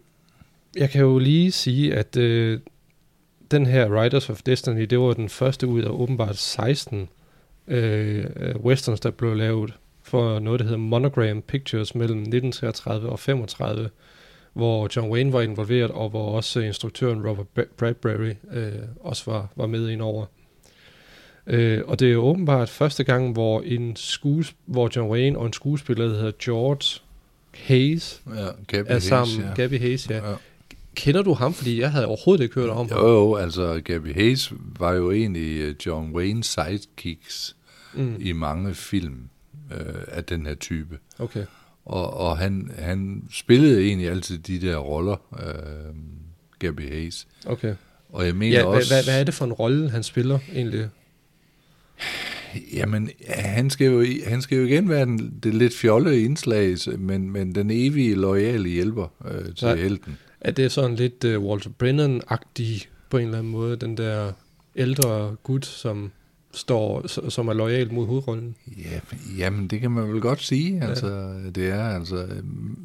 jeg 0.76 0.90
kan 0.90 1.02
jo 1.02 1.20
lige 1.20 1.52
sige, 1.52 1.96
at 1.96 2.18
øh, 2.18 2.60
den 3.52 3.66
her 3.66 4.02
Riders 4.04 4.30
of 4.30 4.42
Destiny, 4.42 4.82
det 4.84 5.00
var 5.00 5.14
den 5.14 5.30
første 5.30 5.68
ud 5.68 5.82
af 5.82 5.90
åbenbart 5.90 6.38
16 6.38 7.10
øh, 7.68 8.26
øh, 8.36 8.56
westerns, 8.56 9.00
der 9.00 9.12
blev 9.12 9.36
lavet 9.36 9.74
for 10.04 10.40
noget, 10.40 10.60
der 10.60 10.64
hedder 10.66 10.78
Monogram 10.80 11.42
Pictures 11.42 11.96
mellem 11.96 12.18
1933 12.20 13.10
og 13.10 13.20
35, 13.20 13.90
hvor 14.54 14.90
John 14.96 15.12
Wayne 15.12 15.34
var 15.34 15.42
involveret, 15.42 15.92
og 15.92 16.10
hvor 16.10 16.32
også 16.36 16.60
instruktøren 16.60 17.28
Robert 17.28 17.46
Bra- 17.60 17.74
Bradbury 17.78 18.34
øh, 18.54 18.72
også 19.00 19.32
var, 19.32 19.48
var 19.56 19.68
med 19.68 19.90
ind 19.90 20.02
over. 20.02 20.26
Øh, 21.48 21.82
og 21.88 22.00
det 22.00 22.12
er 22.12 22.16
åbenbart 22.18 22.70
første 22.70 23.04
gang, 23.04 23.32
hvor, 23.34 23.62
en 23.62 23.96
skues- 23.96 24.56
hvor 24.66 24.90
John 24.96 25.10
Wayne 25.12 25.38
og 25.40 25.46
en 25.46 25.54
skuespiller, 25.54 26.06
der 26.08 26.16
hedder 26.16 26.32
George 26.44 27.02
Hayes, 27.54 28.22
Ja, 28.36 28.48
Gabby 28.68 28.88
er 28.88 28.92
Hayes, 28.92 29.04
sammen. 29.04 29.42
ja. 29.48 29.54
Gabby 29.56 29.80
Hayes, 29.80 30.10
ja. 30.10 30.16
Ja. 30.30 30.34
Kender 30.96 31.22
du 31.22 31.34
ham? 31.34 31.54
Fordi 31.54 31.80
jeg 31.82 31.92
havde 31.92 32.06
overhovedet 32.06 32.44
ikke 32.44 32.56
hørt 32.56 32.70
om 32.70 32.78
ham. 32.78 32.98
Jo, 32.98 33.08
jo, 33.10 33.36
altså 33.36 33.82
Gabby 33.86 34.14
Hayes 34.14 34.54
var 34.80 34.94
jo 34.94 35.12
egentlig 35.12 35.60
øh, 35.62 35.76
John 35.86 36.12
Waynes 36.16 36.46
sidekicks 36.46 37.56
Mm. 37.94 38.16
i 38.20 38.32
mange 38.32 38.74
film 38.74 39.30
øh, 39.72 39.94
af 40.08 40.24
den 40.24 40.46
her 40.46 40.56
type. 40.56 40.98
Okay. 41.20 41.46
Og, 41.86 42.14
og 42.18 42.38
han, 42.38 42.72
han 42.78 43.24
spillede 43.34 43.86
egentlig 43.86 44.10
altid 44.10 44.38
de 44.38 44.62
der 44.62 44.78
roller, 44.78 45.16
øh, 45.48 45.94
Gabby 46.60 46.90
Hayes. 46.90 47.28
Okay. 47.46 47.76
Og 48.10 48.26
jeg 48.26 48.36
mener 48.36 48.58
Ja, 48.60 48.66
hvad, 48.68 48.78
også... 48.78 48.94
hvad, 48.94 49.04
hvad 49.04 49.20
er 49.20 49.24
det 49.24 49.34
for 49.34 49.46
en 49.46 49.54
rolle, 49.54 49.90
han 49.90 50.04
spiller 50.04 50.40
egentlig? 50.56 50.90
Jamen, 52.74 53.10
han 53.30 53.70
skal 53.70 53.88
jo, 53.92 54.06
han 54.28 54.42
skal 54.42 54.58
jo 54.58 54.64
igen 54.66 54.90
være 54.90 55.06
den, 55.06 55.40
det 55.44 55.54
lidt 55.54 55.76
fjollede 55.76 56.22
indslag, 56.22 56.76
men, 56.98 57.32
men 57.32 57.56
den 57.56 57.72
evige, 57.72 58.16
loyale 58.16 58.70
hjælper 58.70 59.08
øh, 59.26 59.56
til 59.56 59.66
Nej. 59.68 59.76
helten. 59.76 60.18
Er 60.42 60.52
det 60.52 60.72
sådan 60.72 60.96
lidt 60.96 61.24
uh, 61.24 61.44
Walter 61.44 61.70
Brennan-agtig 61.70 62.88
på 63.10 63.18
en 63.18 63.26
eller 63.26 63.38
anden 63.38 63.52
måde, 63.52 63.76
den 63.76 63.98
der 63.98 64.32
ældre 64.76 65.36
gut, 65.44 65.66
som 65.66 66.12
står, 66.54 67.08
som 67.30 67.48
er 67.48 67.54
lojal 67.54 67.94
mod 67.94 68.06
hovedrollen? 68.08 68.56
Ja, 68.78 69.00
jamen, 69.38 69.68
det 69.68 69.80
kan 69.82 69.92
man 69.92 70.14
vel 70.14 70.22
godt 70.22 70.42
sige, 70.42 70.82
altså, 70.84 71.34
det 71.56 71.70
er, 71.70 71.84
altså, 71.84 72.28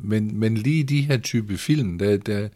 men, 0.03 0.39
men 0.41 0.55
lige 0.57 0.85
de 0.85 1.01
her 1.03 1.17
type 1.19 1.57
film, 1.57 1.99
der, 1.99 2.17
der, 2.17 2.49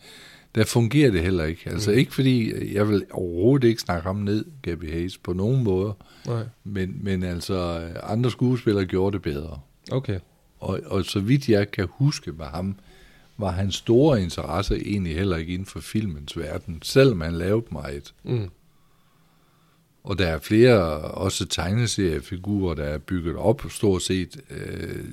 der 0.54 0.64
fungerer 0.64 1.10
det 1.10 1.20
heller 1.20 1.44
ikke. 1.44 1.60
Altså, 1.66 1.90
Mm. 1.90 1.98
ikke 1.98 2.14
fordi, 2.14 2.52
jeg 2.74 2.88
vil 2.88 3.04
overhovedet 3.10 3.68
ikke 3.68 3.80
snakke 3.80 4.06
ham 4.06 4.16
ned, 4.16 4.44
Gabby 4.62 4.90
Hayes, 4.92 5.18
på 5.18 5.32
nogen 5.32 5.64
måder, 5.64 5.92
Nej. 6.26 6.42
men, 6.64 6.98
men 7.02 7.22
altså, 7.22 7.88
andre 8.02 8.30
skuespillere 8.30 8.84
gjorde 8.84 9.14
det 9.14 9.22
bedre. 9.22 9.60
Okay. 9.90 10.20
Og, 10.60 10.80
og 10.86 11.04
så 11.04 11.20
vidt 11.20 11.48
jeg 11.48 11.70
kan 11.70 11.88
huske 11.90 12.32
med 12.32 12.46
ham, 12.46 12.76
var 13.38 13.50
hans 13.50 13.74
store 13.74 14.22
interesse 14.22 14.76
egentlig 14.76 15.14
heller 15.14 15.36
ikke 15.36 15.52
inden 15.52 15.66
for 15.66 15.80
filmens 15.80 16.38
verden, 16.38 16.78
selvom 16.82 17.20
han 17.20 17.32
lavede 17.32 17.66
meget. 17.70 18.14
Mm. 18.24 18.50
Og 20.04 20.18
der 20.18 20.26
er 20.26 20.38
flere 20.38 21.00
også 21.00 21.46
tegneseriefigurer, 21.46 22.74
der 22.74 22.84
er 22.84 22.98
bygget 22.98 23.36
op 23.36 23.64
stort 23.68 24.02
set 24.02 24.40
øh, 24.50 25.04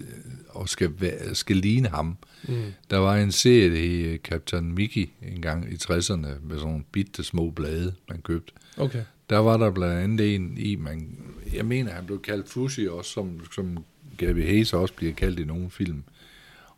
og 0.50 0.70
skal, 0.70 0.92
skal 1.34 1.56
ligne 1.56 1.90
ham. 1.90 2.18
Mm. 2.48 2.64
Der 2.90 2.98
var 2.98 3.16
en 3.16 3.32
serie, 3.32 3.70
der 3.72 3.78
hed 3.78 4.18
Captain 4.24 4.76
Mickey 4.76 5.10
en 5.22 5.42
gang 5.42 5.74
i 5.74 5.76
60'erne 5.76 5.92
med 5.92 6.40
sådan 6.50 6.60
nogle 6.62 6.84
bitte 6.92 7.24
små 7.24 7.50
blade, 7.50 7.94
man 8.10 8.22
købte. 8.22 8.54
Okay. 8.78 9.04
Der 9.30 9.38
var 9.38 9.58
der 9.58 9.72
blandt 9.72 10.04
andet 10.04 10.36
en 10.36 10.58
i, 10.58 10.76
man, 10.76 11.18
jeg 11.54 11.66
mener, 11.66 11.92
han 11.92 12.06
blev 12.06 12.22
kaldt 12.22 12.50
Fuzzy 12.50 12.80
også, 12.80 13.12
som, 13.12 13.40
som 13.56 13.78
Gabby 14.18 14.46
Hayes 14.46 14.74
også 14.74 14.94
bliver 14.94 15.14
kaldt 15.14 15.40
i 15.40 15.44
nogle 15.44 15.70
film. 15.70 16.04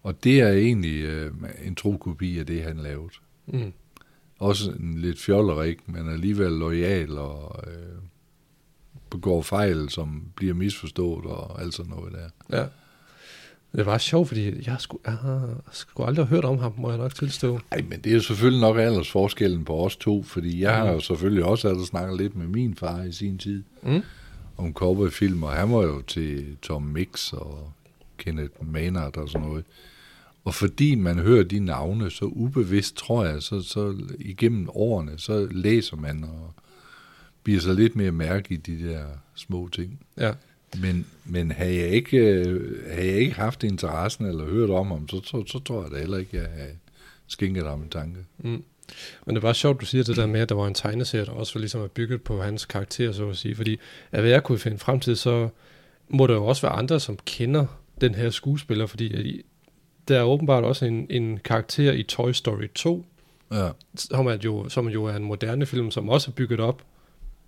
Og 0.08 0.24
det 0.24 0.40
er 0.42 0.52
egentlig 0.52 1.02
øh, 1.04 1.32
en 1.66 1.76
tro 1.76 1.98
kopi 1.98 2.40
af 2.40 2.46
det, 2.46 2.64
han 2.64 2.78
lavede. 2.78 3.10
Mm. 3.48 3.74
Også 4.40 4.72
en 4.72 4.98
lidt 4.98 5.20
fjollerik, 5.20 5.90
men 5.90 6.10
alligevel 6.10 6.52
lojal 6.52 7.18
og 7.18 7.64
øh, 7.68 7.74
begår 9.10 9.42
fejl, 9.42 9.90
som 9.90 10.24
bliver 10.36 10.54
misforstået 10.54 11.26
og 11.26 11.62
alt 11.62 11.74
sådan 11.74 11.92
noget 11.92 12.14
der. 12.14 12.58
Ja. 12.58 12.66
Det 13.76 13.86
var 13.86 13.98
sjovt, 13.98 14.28
fordi 14.28 14.68
jeg 14.68 14.76
skulle, 14.80 15.02
jeg 15.06 15.14
har 15.14 15.50
sgu 15.72 16.04
aldrig 16.04 16.26
hørt 16.26 16.46
om 16.46 16.58
ham, 16.58 16.74
må 16.78 16.90
jeg 16.90 16.98
nok 16.98 17.16
tilstå. 17.16 17.60
Ej, 17.72 17.82
men 17.90 18.00
det 18.02 18.16
er 18.16 18.20
selvfølgelig 18.20 18.62
nok 18.62 18.78
aldersforskellen 18.78 19.66
på 19.66 19.86
os 19.86 19.96
to, 19.96 20.24
fordi 20.24 20.62
jeg 20.62 20.76
har 20.76 20.92
jo 20.92 21.00
selvfølgelig 21.00 21.44
også 21.46 21.68
altså 21.70 21.86
snakket 21.86 22.18
lidt 22.18 22.36
med 22.36 22.48
min 22.48 22.76
far 22.76 23.04
i 23.04 23.12
sin 23.12 23.38
tid 23.38 23.64
Mm. 23.84 24.02
om 24.58 24.74
cowboyfilm, 24.74 25.44
og 25.44 25.52
han 25.52 25.72
var 25.72 25.84
jo 25.84 26.02
til 26.02 26.58
Tom 26.62 26.82
Mix 26.84 27.34
og 27.34 27.72
Kenneth 28.18 28.54
Maynard 28.72 29.18
og 29.18 29.30
sådan 29.30 29.48
noget. 29.48 29.66
Og 30.48 30.54
fordi 30.54 30.96
man 30.96 31.20
hører 31.20 31.44
de 31.44 31.60
navne 31.60 32.12
så 32.12 32.26
ubevidst, 32.26 32.96
tror 32.96 33.26
jeg, 33.26 33.42
så, 33.42 33.62
så 33.62 33.96
igennem 34.20 34.70
årene, 34.70 35.12
så 35.18 35.48
læser 35.52 35.98
man 35.98 36.24
og 36.24 36.54
bliver 37.44 37.60
så 37.60 37.74
lidt 37.74 37.96
mere 37.96 38.12
mærke 38.12 38.54
i 38.54 38.58
de 38.58 38.90
der 38.90 39.06
små 39.36 39.70
ting. 39.70 40.00
Ja. 40.18 40.34
Men, 40.82 41.06
men 41.26 41.52
havde, 41.52 41.76
jeg 41.76 41.90
ikke, 41.90 42.18
øh, 42.18 42.92
havde 42.92 43.08
jeg 43.08 43.20
ikke 43.20 43.34
haft 43.34 43.64
interessen 43.64 44.26
eller 44.26 44.46
hørt 44.46 44.70
om 44.70 44.88
ham, 44.88 45.10
så, 45.10 45.22
så, 45.24 45.44
så 45.48 45.60
tror 45.60 45.82
jeg 45.84 45.92
da 45.92 45.98
heller 45.98 46.18
ikke, 46.18 46.38
jeg 46.38 46.48
havde 46.56 46.76
skænket 47.28 47.64
ham 47.64 47.82
en 47.82 47.90
tanke. 47.90 48.20
Mm. 48.38 48.64
Men 49.26 49.36
det 49.36 49.44
var 49.44 49.54
sjovt, 49.54 49.82
du 49.82 49.86
siger 49.86 50.04
det 50.04 50.16
der 50.16 50.26
med, 50.26 50.40
at 50.40 50.50
der 50.50 50.56
var 50.56 50.68
en 50.68 50.74
tegneserie, 50.74 51.26
der 51.26 51.32
også 51.32 51.54
var 51.54 51.60
ligesom 51.60 51.82
er 51.82 51.88
bygget 51.88 52.22
på 52.22 52.42
hans 52.42 52.66
karakter, 52.66 53.12
så 53.12 53.30
at 53.30 53.38
sige. 53.38 53.56
Fordi 53.56 53.80
at 54.12 54.22
hvad 54.22 54.32
jeg 54.32 54.44
kunne 54.44 54.60
finde 54.60 54.78
frem 54.78 55.00
til, 55.00 55.18
så 55.18 55.50
må 56.10 56.28
der 56.28 56.34
jo 56.34 56.46
også 56.46 56.62
være 56.62 56.76
andre, 56.76 57.00
som 57.00 57.18
kender 57.26 57.66
den 58.02 58.16
her 58.16 58.30
skuespiller, 58.30 58.86
fordi 58.86 59.42
der 60.08 60.20
er 60.20 60.24
åbenbart 60.24 60.64
også 60.64 60.86
en, 60.86 61.08
en 61.10 61.40
karakter 61.44 61.92
i 61.92 62.04
Toy 62.04 62.32
Story 62.32 62.68
2, 62.76 63.06
Ja, 63.52 63.70
som, 63.96 64.28
er 64.28 64.38
jo, 64.46 64.70
som 64.70 64.88
jo 64.90 65.06
er 65.06 65.14
en 65.16 65.24
moderne 65.24 65.66
film, 65.66 65.92
som 65.92 66.10
også 66.10 66.32
er 66.32 66.34
bygget 66.36 66.60
op 66.60 66.82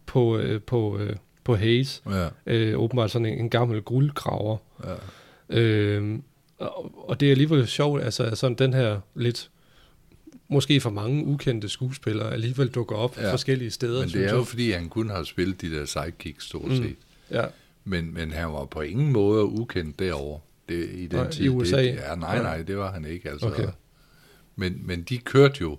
på, 0.05 0.37
øh, 0.37 0.61
på, 0.61 0.97
øh, 0.97 1.15
på 1.43 1.55
Hayes. 1.55 2.03
ja, 2.09 2.27
Øh, 2.45 2.79
åbenbart 2.79 3.11
sådan 3.11 3.25
en, 3.25 3.39
en 3.39 3.49
gammel 3.49 3.81
guldgraver. 3.81 4.57
ja. 4.83 4.93
Øh, 5.59 6.19
og, 6.59 7.09
og 7.09 7.19
det 7.19 7.25
er 7.27 7.31
alligevel 7.31 7.67
sjovt, 7.67 8.03
altså 8.03 8.35
sådan 8.35 8.55
den 8.57 8.73
her 8.73 8.99
lidt, 9.15 9.49
måske 10.47 10.81
for 10.81 10.89
mange 10.89 11.25
ukendte 11.25 11.69
skuespillere, 11.69 12.33
alligevel 12.33 12.67
dukker 12.67 12.95
op 12.95 13.17
ja. 13.17 13.31
Forskellige 13.31 13.71
steder. 13.71 13.99
Men 13.99 14.09
det 14.09 14.25
er 14.25 14.35
jo 14.35 14.43
fordi, 14.43 14.71
han 14.71 14.89
kun 14.89 15.09
har 15.09 15.23
spillet 15.23 15.61
de 15.61 15.71
der 15.71 15.85
sidekicks 15.85 16.45
stort 16.45 16.69
Mm. 16.69 16.75
set. 16.75 16.95
Ja, 17.31 17.45
Men, 17.83 18.13
men 18.13 18.31
han 18.31 18.53
var 18.53 18.65
på 18.65 18.81
ingen 18.81 19.11
måde 19.11 19.45
ukendt 19.45 19.99
derovre. 19.99 20.39
Det, 20.69 20.89
I 20.89 21.07
den 21.07 21.27
i 21.27 21.31
tid. 21.31 21.49
USA? 21.49 21.77
Det, 21.83 21.95
ja, 21.95 22.15
nej, 22.15 22.41
nej, 22.41 22.61
det 22.63 22.77
var 22.77 22.91
han 22.91 23.05
ikke. 23.05 23.29
Altså. 23.29 23.47
Okay. 23.47 23.67
Men, 24.55 24.81
men 24.87 25.01
de 25.03 25.17
kørte 25.17 25.57
jo 25.61 25.77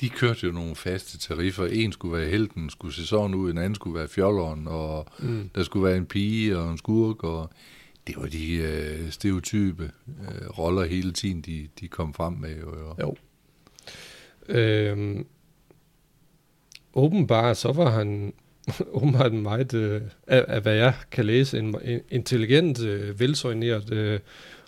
de 0.00 0.08
kørte 0.08 0.46
jo 0.46 0.52
nogle 0.52 0.74
faste 0.76 1.18
tariffer. 1.18 1.66
En 1.66 1.92
skulle 1.92 2.16
være 2.18 2.28
helten, 2.30 2.70
skulle 2.70 2.94
se 2.94 3.06
sådan 3.06 3.34
ud, 3.34 3.50
en 3.50 3.58
anden 3.58 3.74
skulle 3.74 3.98
være 3.98 4.08
fjolleren, 4.08 4.66
og 4.68 5.06
Mm. 5.18 5.50
der 5.54 5.62
skulle 5.62 5.84
være 5.84 5.96
en 5.96 6.06
pige 6.06 6.58
og 6.58 6.70
en 6.70 6.78
skurk, 6.78 7.24
og 7.24 7.50
det 8.06 8.16
var 8.16 8.26
de 8.26 8.54
øh, 8.54 9.10
stereotype 9.10 9.90
øh, 10.20 10.48
roller 10.58 10.84
hele 10.84 11.12
tiden, 11.12 11.40
de, 11.40 11.68
de 11.80 11.88
kom 11.88 12.14
frem 12.14 12.32
med. 12.32 12.56
Jo, 12.60 12.78
jo. 12.78 12.94
Jo. 13.00 13.14
Øhm, 14.48 15.26
åbenbart 16.94 17.56
så 17.56 17.72
var 17.72 17.90
han 17.90 18.32
åbenbart 18.92 19.32
en 19.32 19.42
meget, 19.42 19.74
øh, 19.74 20.00
af, 20.26 20.44
af 20.48 20.60
hvad 20.62 20.74
jeg 20.74 20.94
kan 21.10 21.24
læse, 21.24 21.58
en, 21.58 21.76
en 21.84 22.00
intelligent, 22.10 22.82
øh, 22.82 23.20
velsøgneret 23.20 23.92
øh, 23.92 24.20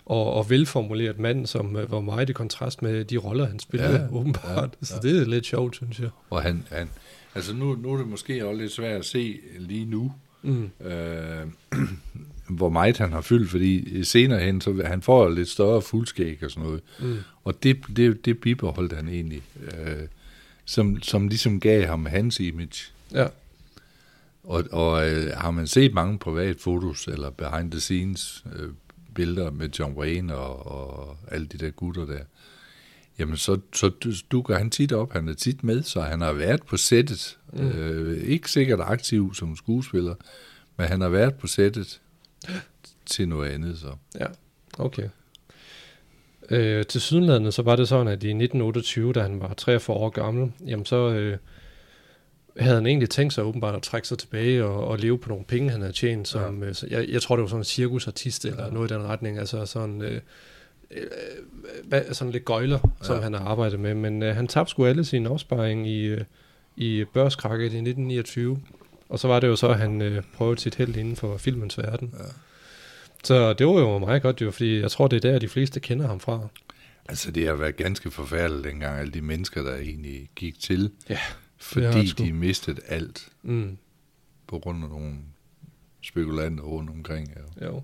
og, 0.05 0.33
og 0.33 0.49
velformuleret 0.49 1.19
mand, 1.19 1.45
som 1.45 1.75
øh, 1.75 1.91
var 1.91 1.99
meget 2.01 2.29
i 2.29 2.33
kontrast 2.33 2.81
med 2.81 3.05
de 3.05 3.17
roller, 3.17 3.45
han 3.47 3.59
spillede, 3.59 3.93
Ja, 4.11 4.15
åbenbart. 4.17 4.69
ja, 4.81 4.85
Så 4.85 4.93
ja. 5.03 5.09
det 5.09 5.21
er 5.21 5.25
lidt 5.25 5.45
sjovt, 5.45 5.75
synes 5.75 5.99
jeg. 5.99 6.09
Og 6.29 6.41
han, 6.41 6.63
han 6.71 6.89
altså 7.35 7.53
nu, 7.55 7.75
nu 7.75 7.93
er 7.93 7.97
det 7.97 8.07
måske 8.07 8.45
også 8.47 8.61
lidt 8.61 8.71
svært 8.71 8.99
at 8.99 9.05
se 9.05 9.39
lige 9.59 9.85
nu, 9.85 10.13
Mm. 10.43 10.69
øh, 10.85 11.47
hvor 12.57 12.69
meget 12.69 12.97
han 12.97 13.11
har 13.11 13.21
fyldt, 13.21 13.49
fordi 13.49 14.03
senere 14.03 14.39
hen, 14.39 14.61
så 14.61 14.81
han 14.85 15.01
får 15.01 15.29
lidt 15.29 15.49
større 15.49 15.81
fuldskæg 15.81 16.37
og 16.43 16.51
sådan 16.51 16.63
noget. 16.63 16.81
Mm. 16.99 17.17
Og 17.43 17.63
det, 17.63 17.77
det, 17.95 18.25
det 18.25 18.39
bibeholdt 18.39 18.93
han 18.93 19.07
egentlig, 19.09 19.41
øh, 19.61 19.97
som, 20.65 21.01
som 21.01 21.27
ligesom 21.27 21.59
gav 21.59 21.85
ham 21.85 22.05
hans 22.05 22.39
image. 22.39 22.91
Ja. 23.13 23.27
Og, 24.43 24.63
og 24.71 25.09
øh, 25.09 25.31
har 25.37 25.51
man 25.51 25.67
set 25.67 25.93
mange 25.93 26.19
private 26.19 26.59
fotos, 26.59 27.07
eller 27.07 27.29
behind 27.29 27.71
the 27.71 27.79
scenes 27.79 28.45
øh, 28.55 28.69
billeder 29.15 29.51
med 29.51 29.69
John 29.79 29.93
Wayne 29.97 30.35
og, 30.35 30.65
og 30.65 31.17
alle 31.31 31.47
de 31.47 31.57
der 31.57 31.69
gutter 31.69 32.05
der, 32.05 32.19
jamen 33.19 33.37
så, 33.37 33.59
så 33.73 33.89
du- 33.89 34.13
dukker 34.31 34.57
han 34.57 34.69
tit 34.69 34.91
op, 34.93 35.13
han 35.13 35.27
er 35.27 35.33
tit 35.33 35.63
med, 35.63 35.83
så 35.83 36.01
han 36.01 36.21
har 36.21 36.33
været 36.33 36.63
på 36.63 36.77
sættet, 36.77 37.37
mm. 37.53 37.67
øh, 37.67 38.23
ikke 38.23 38.51
sikkert 38.51 38.79
aktiv 38.79 39.33
som 39.33 39.55
skuespiller, 39.55 40.15
men 40.77 40.87
han 40.87 41.01
har 41.01 41.09
været 41.09 41.35
på 41.35 41.47
sættet 41.47 42.01
til 43.05 43.27
noget 43.27 43.49
andet 43.49 43.79
så. 43.79 43.95
Ja, 44.19 44.25
okay. 44.77 45.09
Øh, 46.49 46.85
til 46.85 47.01
sydenlandet, 47.01 47.53
så 47.53 47.61
var 47.61 47.75
det 47.75 47.87
sådan, 47.87 48.07
at 48.07 48.23
i 48.23 48.27
1928, 48.27 49.13
da 49.13 49.21
han 49.21 49.39
var 49.39 49.53
43 49.53 49.97
år 49.97 50.09
gammel, 50.09 50.51
jamen 50.67 50.85
så 50.85 51.09
øh, 51.09 51.37
havde 52.59 52.75
han 52.75 52.85
egentlig 52.85 53.09
tænkt 53.09 53.33
sig 53.33 53.43
åbenbart 53.43 53.75
at 53.75 53.81
trække 53.81 54.07
sig 54.07 54.17
tilbage 54.17 54.65
og, 54.65 54.87
og 54.87 54.99
leve 54.99 55.19
på 55.19 55.29
nogle 55.29 55.45
penge, 55.45 55.69
han 55.71 55.81
havde 55.81 55.93
tjent. 55.93 56.27
Som, 56.27 56.63
ja. 56.63 56.69
øh, 56.69 56.75
så 56.75 56.87
jeg, 56.89 57.09
jeg 57.09 57.21
tror, 57.21 57.35
det 57.35 57.41
var 57.43 57.47
sådan 57.49 57.61
en 57.61 57.63
cirkusartist 57.65 58.45
eller 58.45 58.63
Ja. 58.65 58.69
noget 58.69 58.91
i 58.91 58.93
den 58.93 59.03
retning. 59.03 59.37
Altså 59.39 59.65
sådan, 59.65 60.01
øh, 60.01 60.21
øh, 60.91 62.01
sådan 62.11 62.31
lidt 62.31 62.45
gøjler, 62.45 62.79
som 63.01 63.15
Ja. 63.15 63.21
han 63.21 63.33
har 63.33 63.41
arbejdet 63.45 63.79
med. 63.79 63.93
Men 63.93 64.23
øh, 64.23 64.35
han 64.35 64.47
tabte 64.47 64.71
sgu 64.71 64.85
alle 64.85 65.05
sin 65.05 65.27
opsparing 65.27 65.87
i, 65.87 66.05
øh, 66.05 66.21
i 66.75 67.05
børskrakket 67.13 67.63
i 67.63 67.65
1929. 67.65 68.59
Og 69.09 69.19
så 69.19 69.27
var 69.27 69.39
det 69.39 69.47
jo 69.47 69.55
så, 69.55 69.67
at 69.67 69.77
han 69.79 70.01
øh, 70.01 70.23
prøvede 70.33 70.61
sit 70.61 70.75
held 70.75 70.95
inden 70.97 71.15
for 71.15 71.37
filmens 71.37 71.77
verden. 71.77 72.13
Ja. 72.19 72.25
Så 73.23 73.53
det 73.53 73.67
var 73.67 73.73
jo 73.73 73.97
meget 73.97 74.21
godt 74.21 74.41
jo, 74.41 74.51
fordi 74.51 74.79
jeg 74.79 74.91
tror, 74.91 75.07
det 75.07 75.25
er 75.25 75.31
der, 75.31 75.39
de 75.39 75.47
fleste 75.47 75.79
kender 75.79 76.07
ham 76.07 76.19
fra. 76.19 76.47
Altså, 77.09 77.31
det 77.31 77.47
har 77.47 77.53
været 77.55 77.75
ganske 77.75 78.11
forfærdeligt 78.11 78.65
dengang, 78.67 78.99
alle 78.99 79.11
de 79.11 79.21
mennesker, 79.21 79.61
der 79.63 79.75
egentlig 79.75 80.29
gik 80.35 80.59
til, 80.59 80.91
Ja, 81.09 81.17
fordi 81.61 82.07
sgu. 82.07 82.23
de 82.23 82.33
mistede 82.33 82.81
alt 82.87 83.27
Mm, 83.43 83.77
på 84.47 84.59
grund 84.59 84.83
af 84.83 84.89
nogle 84.89 85.15
spekulanter 86.01 86.63
rundt 86.63 86.89
omkring. 86.89 87.31
Ja. 87.61 87.65
jo. 87.65 87.83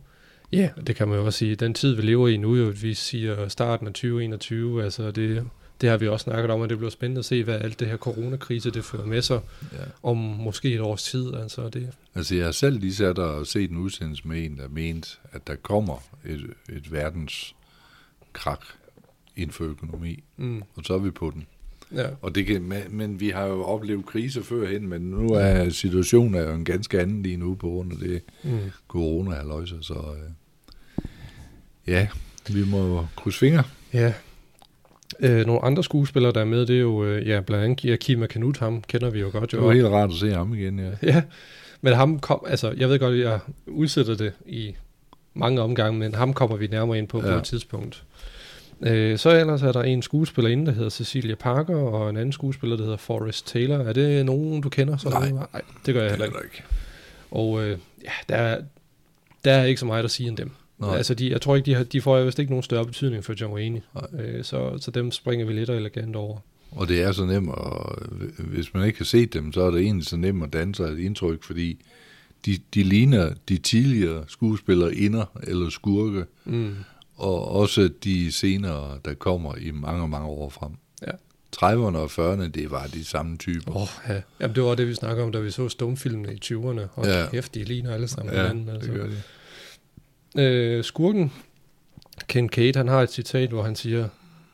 Ja, 0.52 0.70
det 0.88 0.96
kan 0.96 1.08
man 1.08 1.18
jo 1.20 1.26
også 1.26 1.40
sige. 1.40 1.56
Den 1.56 1.74
tid, 1.74 1.96
vi 1.96 2.02
lever 2.02 2.28
i 2.28 2.38
nu, 2.38 2.56
jo, 2.56 2.74
vi 2.82 2.94
siger 2.94 3.48
starten 3.48 3.88
af 3.88 3.94
2021, 3.94 4.84
altså 4.84 5.12
det, 5.12 5.48
det 5.82 5.90
har 5.90 5.98
vi 5.98 6.08
også 6.08 6.24
snakket 6.24 6.52
om, 6.52 6.62
at 6.62 6.70
det 6.70 6.78
bliver 6.78 6.90
spændende 6.90 7.20
at 7.20 7.26
se, 7.26 7.44
hvad 7.44 7.56
alt 7.62 7.80
det 7.80 7.88
her 7.88 7.98
coronakrise, 7.98 8.72
det 8.72 8.86
fører 8.86 9.06
med 9.06 9.22
sig 9.22 9.40
Ja. 9.74 9.78
om 10.04 10.18
måske 10.18 10.74
et 10.74 10.82
års 10.82 11.04
tid. 11.04 11.34
Altså 11.34 11.70
det, 11.70 11.90
Altså, 12.16 12.36
jeg 12.36 12.46
har 12.46 12.52
selv 12.52 12.80
lige 12.80 12.96
sat 12.96 13.20
og 13.20 13.48
set 13.48 13.72
en 13.72 13.78
udsendelse 13.78 14.28
med 14.28 14.46
en, 14.46 14.58
der 14.58 14.68
mente, 14.68 15.10
at 15.32 15.48
der 15.48 15.56
kommer 15.56 15.98
et, 16.26 16.54
et 16.70 16.92
verdens 16.92 17.56
krak 18.34 18.66
inden 19.36 19.52
for 19.54 19.64
økonomi, 19.64 20.24
mm, 20.38 20.64
og 20.76 20.84
så 20.86 20.94
er 20.94 20.98
vi 21.00 21.12
på 21.12 21.32
den. 21.34 21.48
Ja, 21.96 22.06
Og 22.22 22.36
det 22.36 22.46
kan, 22.46 22.62
men, 22.62 22.82
men 22.90 23.20
vi 23.20 23.30
har 23.30 23.46
jo 23.46 23.64
oplevet 23.64 24.06
kriser 24.06 24.44
førhen, 24.44 24.88
men 24.88 25.02
nu 25.02 25.30
er 25.30 25.70
situationen 25.70 26.36
er 26.36 26.42
jo 26.44 26.54
en 26.54 26.66
ganske 26.66 27.00
anden 27.00 27.24
lige 27.24 27.38
nu 27.38 27.56
på 27.56 27.68
grund 27.68 27.92
af 27.92 27.98
det 27.98 28.22
mm, 28.44 28.58
corona 28.88 29.32
halløjse, 29.36 29.76
så 29.82 29.94
øh, 29.94 31.04
ja, 31.88 32.08
vi 32.50 32.66
må 32.72 33.08
krydse 33.16 33.40
fingre. 33.40 33.64
ja. 33.94 34.14
Øh, 35.20 35.46
nogle 35.46 35.66
andre 35.66 35.84
skuespillere, 35.84 36.32
der 36.32 36.42
er 36.42 36.46
med, 36.46 36.66
det 36.66 36.76
er 36.76 36.80
jo 36.80 37.06
øh, 37.06 37.28
ja, 37.28 37.42
blandt 37.42 37.64
andet 37.82 37.94
Akima 37.94 38.28
Kanut, 38.28 38.58
ham 38.58 38.82
kender 38.82 39.10
vi 39.10 39.20
jo 39.20 39.30
godt. 39.32 39.52
Det 39.52 39.58
Jo. 39.58 39.66
var 39.66 39.72
helt 39.74 39.86
rart 39.88 40.10
at 40.10 40.16
se 40.16 40.34
ham 40.34 40.54
igen, 40.54 40.80
ja. 40.80 40.92
Ja, 41.14 41.24
men 41.82 41.94
ham 41.94 42.20
kom, 42.20 42.44
altså 42.48 42.72
jeg 42.78 42.90
ved 42.90 43.00
godt, 43.00 43.14
at 43.16 43.20
jeg 43.20 43.40
udsætter 43.68 44.16
det 44.16 44.34
i 44.46 44.76
mange 45.34 45.62
omgange, 45.62 46.00
men 46.00 46.16
ham 46.16 46.34
kommer 46.34 46.56
vi 46.58 46.68
nærmere 46.68 46.98
ind 46.98 47.08
på. 47.08 47.22
Ja. 47.22 47.32
på 47.32 47.38
et 47.38 47.44
tidspunkt. 47.44 48.04
Øh, 48.82 49.18
så 49.18 49.40
ellers 49.40 49.62
er 49.62 49.72
der 49.72 49.84
en 49.84 50.02
skuespiller 50.02 50.52
inde, 50.52 50.66
der 50.66 50.72
hedder 50.72 50.90
Cecilia 50.90 51.36
Parker, 51.36 51.76
og 51.76 52.10
en 52.10 52.18
anden 52.18 52.32
skuespiller, 52.32 52.76
der 52.78 52.84
hedder 52.84 52.98
Forrest 52.98 53.48
Taylor. 53.48 53.76
Er 53.78 53.94
det 53.94 54.26
nogen, 54.26 54.62
du 54.62 54.70
kender? 54.70 54.98
Så 54.98 55.10
Nej. 55.10 55.30
Nej, 55.32 55.62
det 55.86 55.94
gør 55.94 56.02
jeg 56.02 56.10
heller 56.10 56.26
ikke. 56.26 56.38
Ikke. 56.44 56.64
Og 57.32 57.64
øh, 57.64 57.78
ja, 58.04 58.12
der 58.30 58.36
er, 58.36 58.62
der 59.46 59.52
er 59.52 59.66
ikke 59.66 59.80
så 59.80 59.86
meget 59.86 60.04
at 60.04 60.12
sige 60.12 60.30
om 60.30 60.36
dem. 60.36 60.52
Nej. 60.80 60.96
Altså, 60.98 61.14
de, 61.14 61.32
jeg 61.32 61.42
tror 61.42 61.56
ikke, 61.56 61.66
de, 61.66 61.76
har, 61.76 61.84
de 61.84 62.02
får 62.02 62.24
vist 62.24 62.40
ikke 62.40 62.52
nogen 62.52 62.64
større 62.64 62.86
betydning 62.86 63.24
for 63.24 63.34
John 63.42 63.54
Wayne. 63.54 63.82
Øh, 64.20 64.44
så, 64.44 64.78
så 64.82 64.92
dem 64.92 65.12
springer 65.12 65.46
vi 65.46 65.54
lidt 65.54 65.70
og 65.70 65.78
elegant 65.78 66.16
over. 66.16 66.38
Og 66.72 66.88
det 66.88 67.02
er 67.02 67.12
så 67.12 67.26
nemt, 67.26 67.50
og 67.50 67.96
hvis 68.38 68.74
man 68.74 68.86
ikke 68.88 68.98
har 68.98 69.06
set 69.06 69.34
dem, 69.34 69.54
så 69.54 69.62
er 69.62 69.72
det 69.72 69.82
egentlig 69.82 70.06
så 70.08 70.18
nemt 70.18 70.44
at 70.44 70.54
danne 70.54 70.76
sig 70.76 70.86
et 70.86 71.00
indtryk, 71.00 71.44
fordi 71.44 71.80
de, 72.46 72.58
de 72.74 72.84
ligner 72.84 73.34
de 73.50 73.58
tidligere 73.58 74.24
skuespillere 74.28 74.96
inder 74.96 75.26
eller 75.44 75.70
skurke, 75.70 76.26
Mm. 76.46 76.76
Og 77.18 77.52
også 77.52 77.90
de 78.04 78.32
senere, 78.32 79.00
der 79.06 79.14
kommer 79.14 79.56
i 79.56 79.72
mange, 79.72 80.08
mange 80.08 80.28
år 80.28 80.50
frem. 80.50 80.72
Ja. 81.02 81.12
30'erne 81.58 81.98
og 81.98 82.06
40'erne, 82.34 82.48
det 82.48 82.72
var 82.72 82.88
de 82.88 83.06
samme 83.06 83.38
typer. 83.38 83.76
Oh, 83.76 83.88
ja. 84.10 84.22
Jamen, 84.40 84.56
det 84.56 84.64
var 84.64 84.76
det, 84.76 84.88
vi 84.88 84.94
snakker 84.94 85.24
om, 85.24 85.32
da 85.32 85.40
vi 85.40 85.52
så 85.52 85.70
stumfilmene 85.70 86.34
i 86.34 86.40
20'erne. 86.46 86.82
Og 86.96 87.06
ja. 87.06 87.28
Kæft, 87.32 87.56
de 87.56 87.64
ligner 87.64 87.94
alle 87.94 88.08
sammen 88.08 88.34
ja, 88.36 88.42
hinanden. 88.42 88.68
det 88.68 88.74
Altså. 88.74 88.92
gør 88.92 89.08
det. 89.08 89.24
Øh, 90.44 90.84
skurken, 90.84 91.32
Ken 92.28 92.50
Kate, 92.50 92.78
han 92.78 92.88
har 92.88 93.02
et 93.02 93.12
citat, 93.12 93.50
hvor 93.50 93.64
han 93.64 93.76
siger, 93.76 94.10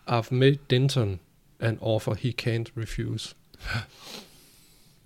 I've 0.10 0.28
made 0.32 0.58
Denton 0.70 1.20
an 1.60 1.78
offer 1.82 2.14
he 2.16 2.34
can't 2.42 2.82
refuse. 2.82 3.36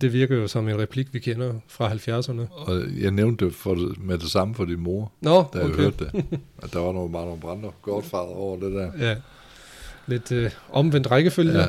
Det 0.01 0.13
virker 0.13 0.35
jo 0.35 0.47
som 0.47 0.67
en 0.69 0.79
replik, 0.79 1.13
vi 1.13 1.19
kender 1.19 1.53
fra 1.67 1.93
70'erne. 1.93 2.41
Og 2.51 2.81
jeg 3.01 3.11
nævnte 3.11 3.45
det 3.45 3.53
for, 3.53 3.93
med 3.99 4.17
det 4.17 4.31
samme 4.31 4.55
for 4.55 4.65
din 4.65 4.79
mor, 4.79 5.11
Nå, 5.21 5.45
da 5.53 5.57
jeg 5.57 5.67
okay. 5.67 5.75
hørte 5.75 6.05
det. 6.05 6.25
At 6.63 6.73
der 6.73 6.79
var 6.79 6.93
nogle, 6.93 7.12
bare 7.12 7.25
nogle 7.25 7.41
brænder 7.41 7.69
godfader 7.81 8.23
over 8.23 8.60
det 8.60 8.71
der. 8.71 8.91
Ja. 8.99 9.15
Lidt 10.07 10.31
øh, 10.31 10.51
omvendt 10.69 11.12
rækkefølge. 11.12 11.60
Ja. 11.60 11.65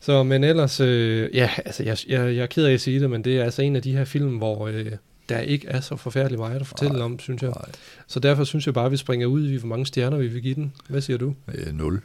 Så, 0.00 0.22
men 0.22 0.44
ellers, 0.44 0.80
øh, 0.80 1.30
ja, 1.34 1.50
altså, 1.64 1.82
jeg, 1.82 1.96
jeg, 2.08 2.34
jeg 2.34 2.42
er 2.42 2.46
ked 2.46 2.64
af 2.64 2.72
at 2.72 2.80
sige 2.80 3.00
det, 3.00 3.10
men 3.10 3.24
det 3.24 3.38
er 3.38 3.44
altså 3.44 3.62
en 3.62 3.76
af 3.76 3.82
de 3.82 3.92
her 3.92 4.04
film, 4.04 4.36
hvor 4.36 4.66
øh, 4.68 4.92
der 5.28 5.38
ikke 5.38 5.68
er 5.68 5.80
så 5.80 5.96
forfærdeligt 5.96 6.38
meget 6.38 6.60
at 6.60 6.66
fortælle 6.66 6.94
Nej. 6.96 7.04
om, 7.04 7.18
synes 7.18 7.42
jeg. 7.42 7.50
Nej, 7.50 7.68
Så 8.06 8.20
derfor 8.20 8.44
synes 8.44 8.66
jeg 8.66 8.74
bare, 8.74 8.86
at 8.86 8.92
vi 8.92 8.96
springer 8.96 9.26
ud 9.26 9.48
i, 9.48 9.56
hvor 9.56 9.68
mange 9.68 9.86
stjerner 9.86 10.16
vi 10.16 10.26
vil 10.26 10.42
give 10.42 10.54
den. 10.54 10.72
Hvad 10.88 11.00
siger 11.00 11.16
du? 11.18 11.34
øh, 11.54 11.74
nul. 11.74 12.00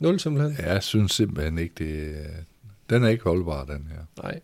Nul 0.00 0.20
simpelthen? 0.20 0.66
Jeg 0.66 0.82
synes 0.82 1.12
simpelthen 1.12 1.58
ikke, 1.58 1.74
det 1.78 2.14
den 2.90 3.04
er 3.04 3.08
ikke 3.08 3.24
holdbar, 3.24 3.64
den 3.64 3.88
her. 3.90 4.22
Nej. 4.22 4.40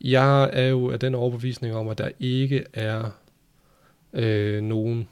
Jeg 0.00 0.50
er 0.52 0.66
jo 0.66 0.90
af 0.90 1.00
den 1.00 1.14
overbevisning 1.14 1.74
om, 1.74 1.88
at 1.88 1.98
der 1.98 2.10
ikke 2.20 2.64
er 2.72 3.10
øh, 4.12 4.62
nogen 4.62 5.08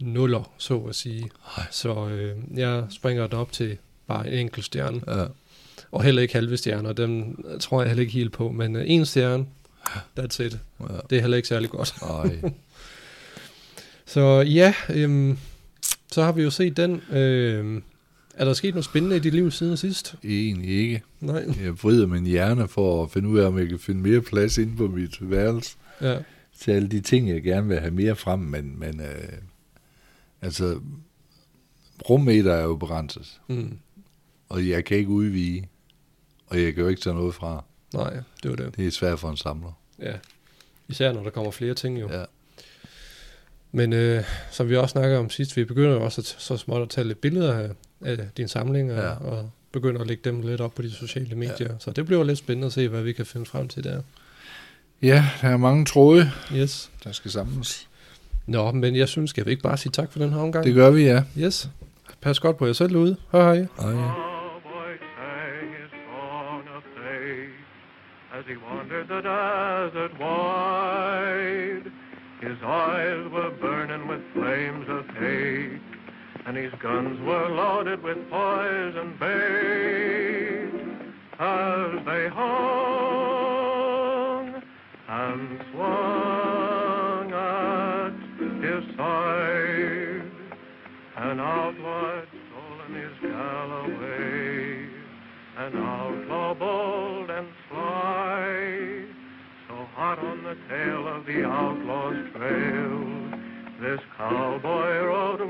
nuller, 0.00 0.52
så 0.58 0.78
at 0.78 0.94
sige. 0.94 1.20
Nej. 1.22 1.66
Så 1.70 2.08
øh, 2.08 2.36
jeg 2.58 2.86
springer 2.90 3.26
den 3.26 3.38
op 3.38 3.52
til 3.52 3.78
bare 4.06 4.28
en 4.28 4.38
enkelt 4.38 4.64
stjerne. 4.64 5.00
Ja. 5.06 5.26
Og 5.90 6.02
heller 6.02 6.22
ikke 6.22 6.34
halve 6.34 6.56
stjerner, 6.56 6.92
dem 6.92 7.44
tror 7.60 7.82
jeg 7.82 7.90
heller 7.90 8.00
ikke 8.00 8.12
helt 8.12 8.32
på. 8.32 8.50
Men 8.50 8.76
øh, 8.76 8.84
en 8.86 9.06
stjerne, 9.06 9.46
that's 10.20 10.42
it. 10.42 10.58
Ja. 10.80 10.86
Det 11.10 11.18
er 11.18 11.20
heller 11.20 11.36
ikke 11.36 11.48
særlig 11.48 11.70
godt. 11.70 11.94
Nej. 12.02 12.50
Så 14.06 14.40
ja, 14.40 14.74
øhm, 14.90 15.38
så 16.12 16.22
har 16.22 16.32
vi 16.32 16.42
jo 16.42 16.50
set 16.50 16.76
den. 16.76 17.02
Øhm, 17.10 17.82
er 18.36 18.44
der 18.44 18.52
sket 18.52 18.74
noget 18.74 18.84
spændende 18.84 19.16
i 19.16 19.20
dit 19.20 19.34
liv 19.34 19.50
siden 19.50 19.76
sidst? 19.76 20.14
Egentlig 20.24 20.70
ikke. 20.70 21.02
Nej. 21.20 21.44
Jeg 21.62 21.72
vrider 21.82 22.06
min 22.06 22.26
hjerne 22.26 22.68
for 22.68 23.02
at 23.04 23.10
finde 23.10 23.28
ud 23.28 23.38
af, 23.38 23.46
om 23.46 23.58
jeg 23.58 23.68
kan 23.68 23.78
finde 23.78 24.00
mere 24.00 24.20
plads 24.20 24.58
inde 24.58 24.76
på 24.76 24.86
mit 24.88 25.30
værelse 25.30 25.76
Ja. 26.00 26.18
til 26.58 26.70
alle 26.70 26.88
de 26.88 27.00
ting, 27.00 27.28
jeg 27.28 27.42
gerne 27.42 27.68
vil 27.68 27.78
have 27.80 27.90
mere 27.90 28.16
frem, 28.16 28.38
men, 28.40 28.78
men 28.78 29.00
øh, 29.00 29.32
altså, 30.42 30.80
rummeter 32.10 32.52
er 32.52 32.62
jo 32.62 32.76
begrænset, 32.76 33.40
Mm. 33.48 33.78
og 34.48 34.68
jeg 34.68 34.84
kan 34.84 34.96
ikke 34.96 35.10
udvige, 35.10 35.68
og 36.46 36.62
jeg 36.62 36.74
kan 36.74 36.82
jo 36.82 36.88
ikke 36.88 37.02
tage 37.02 37.14
noget 37.16 37.34
fra. 37.34 37.64
Nej, 37.94 38.16
det 38.42 38.50
var 38.50 38.56
det. 38.56 38.76
Det 38.76 38.86
er 38.86 38.90
svært 38.90 39.18
for 39.18 39.30
en 39.30 39.36
samler. 39.36 39.72
Ja. 40.02 40.12
Især 40.88 41.12
når 41.12 41.22
der 41.22 41.30
kommer 41.30 41.50
flere 41.50 41.74
ting 41.74 42.00
jo. 42.00 42.08
Ja. 42.12 42.24
Men 43.72 43.92
øh, 43.92 44.24
som 44.50 44.68
vi 44.68 44.76
også 44.76 44.92
snakkede 44.92 45.18
om 45.18 45.30
sidst, 45.30 45.56
vi 45.56 45.64
begynder 45.64 45.90
jo 45.90 46.04
også 46.04 46.20
at, 46.20 46.24
så 46.24 46.56
småt 46.56 46.82
at 46.82 46.88
tage 46.88 47.06
lidt 47.06 47.20
billeder 47.20 47.54
af, 47.54 47.70
af 48.00 48.18
din 48.36 48.48
samling, 48.48 48.92
og, 48.92 48.98
Ja. 48.98 49.10
og 49.10 49.50
begynder 49.72 50.00
at 50.00 50.06
lægge 50.06 50.30
dem 50.30 50.40
lidt 50.42 50.60
op 50.60 50.74
på 50.74 50.82
de 50.82 50.90
sociale 50.90 51.34
medier. 51.34 51.54
Ja. 51.60 51.78
Så 51.78 51.90
det 51.90 52.06
bliver 52.06 52.24
lidt 52.24 52.38
spændende 52.38 52.66
at 52.66 52.72
se, 52.72 52.88
hvad 52.88 53.02
vi 53.02 53.12
kan 53.12 53.26
finde 53.26 53.46
frem 53.46 53.68
til 53.68 53.84
der. 53.84 54.02
Ja, 55.02 55.24
der 55.42 55.48
er 55.48 55.56
mange 55.56 55.84
tråde, 55.84 56.30
Yes. 56.54 56.90
der 57.04 57.12
skal 57.12 57.30
samles. 57.30 57.88
Nå, 58.46 58.70
men 58.72 58.96
jeg 58.96 59.08
synes, 59.08 59.30
skal 59.30 59.46
vi 59.46 59.50
ikke 59.50 59.62
bare 59.62 59.76
sige 59.76 59.92
tak 59.92 60.12
for 60.12 60.18
den 60.18 60.32
her 60.32 60.40
omgang? 60.40 60.64
Det 60.64 60.74
gør 60.74 60.90
vi, 60.90 61.02
ja. 61.04 61.22
Yes. 61.38 61.70
Pas 62.20 62.40
godt 62.40 62.56
på 62.56 62.66
jer 62.66 62.72
selv 62.72 62.96
ude. 62.96 63.16
Hej 63.32 63.42
hej. 63.54 63.66
Hej. 63.80 64.10
As 68.36 68.44
he 68.48 68.56
wandered 68.56 69.08
the 69.08 69.20
desert 69.22 70.12
wide. 70.18 71.86
His 72.40 72.58
eyes 72.62 73.24
were 73.32 73.52
burning 73.64 74.02
with 74.08 74.22
flames 74.34 74.86
of 74.88 75.04
hate, 75.22 75.80
and 76.46 76.56
his 76.56 76.72
guns 76.74 77.20
were 77.22 77.48
loaded 77.48 78.02
with 78.02 78.18
poison 78.30 79.16
bait. 79.18 80.70
As 81.38 82.04
they 82.04 82.28
hung 82.28 83.64
and 85.08 85.60
swung 85.72 87.32
at 87.32 88.12
his 88.62 88.84
side, 88.96 90.30
an 91.16 91.40
outlaw 91.40 92.16
had 92.16 92.28
stolen 92.28 92.94
his 92.94 93.18
Galloway, 93.22 94.86
an 95.56 95.76
outlaw 95.76 96.54
bold 96.54 97.30
and 97.30 97.48
sly, 97.68 99.04
so 99.68 99.74
hot 99.94 100.18
on 100.18 100.44
the 100.44 100.56
tail 100.68 101.08
of 101.08 101.24
the 101.26 101.44
outlaw's 101.44 102.30
trail, 102.32 103.23
this 103.80 104.00
cowboy 104.16 105.04
rode 105.04 105.40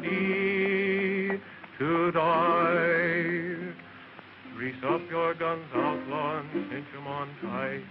ready 0.00 0.10
to 1.78 2.12
die. 2.12 3.74
Grease 4.56 4.82
up 4.84 5.00
your 5.10 5.34
guns, 5.34 5.64
outlaw, 5.74 6.38
and 6.38 6.70
cinch 6.70 6.86
'em 6.96 7.06
on 7.06 7.28
tight. 7.42 7.84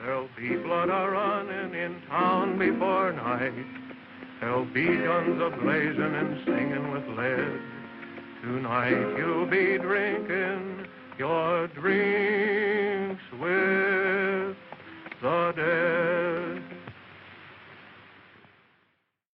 There'll 0.00 0.28
be 0.36 0.56
blood 0.56 0.88
a 0.88 1.10
running 1.10 1.74
in 1.74 2.02
town 2.08 2.58
before 2.58 3.12
night. 3.12 3.52
There'll 4.40 4.66
be 4.66 4.86
guns 4.98 5.40
a 5.40 5.50
blazing 5.50 6.14
and 6.14 6.44
singing 6.44 6.92
with 6.92 7.08
lead. 7.16 7.60
Tonight 8.42 9.16
you'll 9.18 9.46
be 9.46 9.78
drinking 9.78 10.86
your 11.18 11.66
drinks 11.68 13.24
with 13.32 14.56
the 15.22 15.52
dead. 15.56 16.65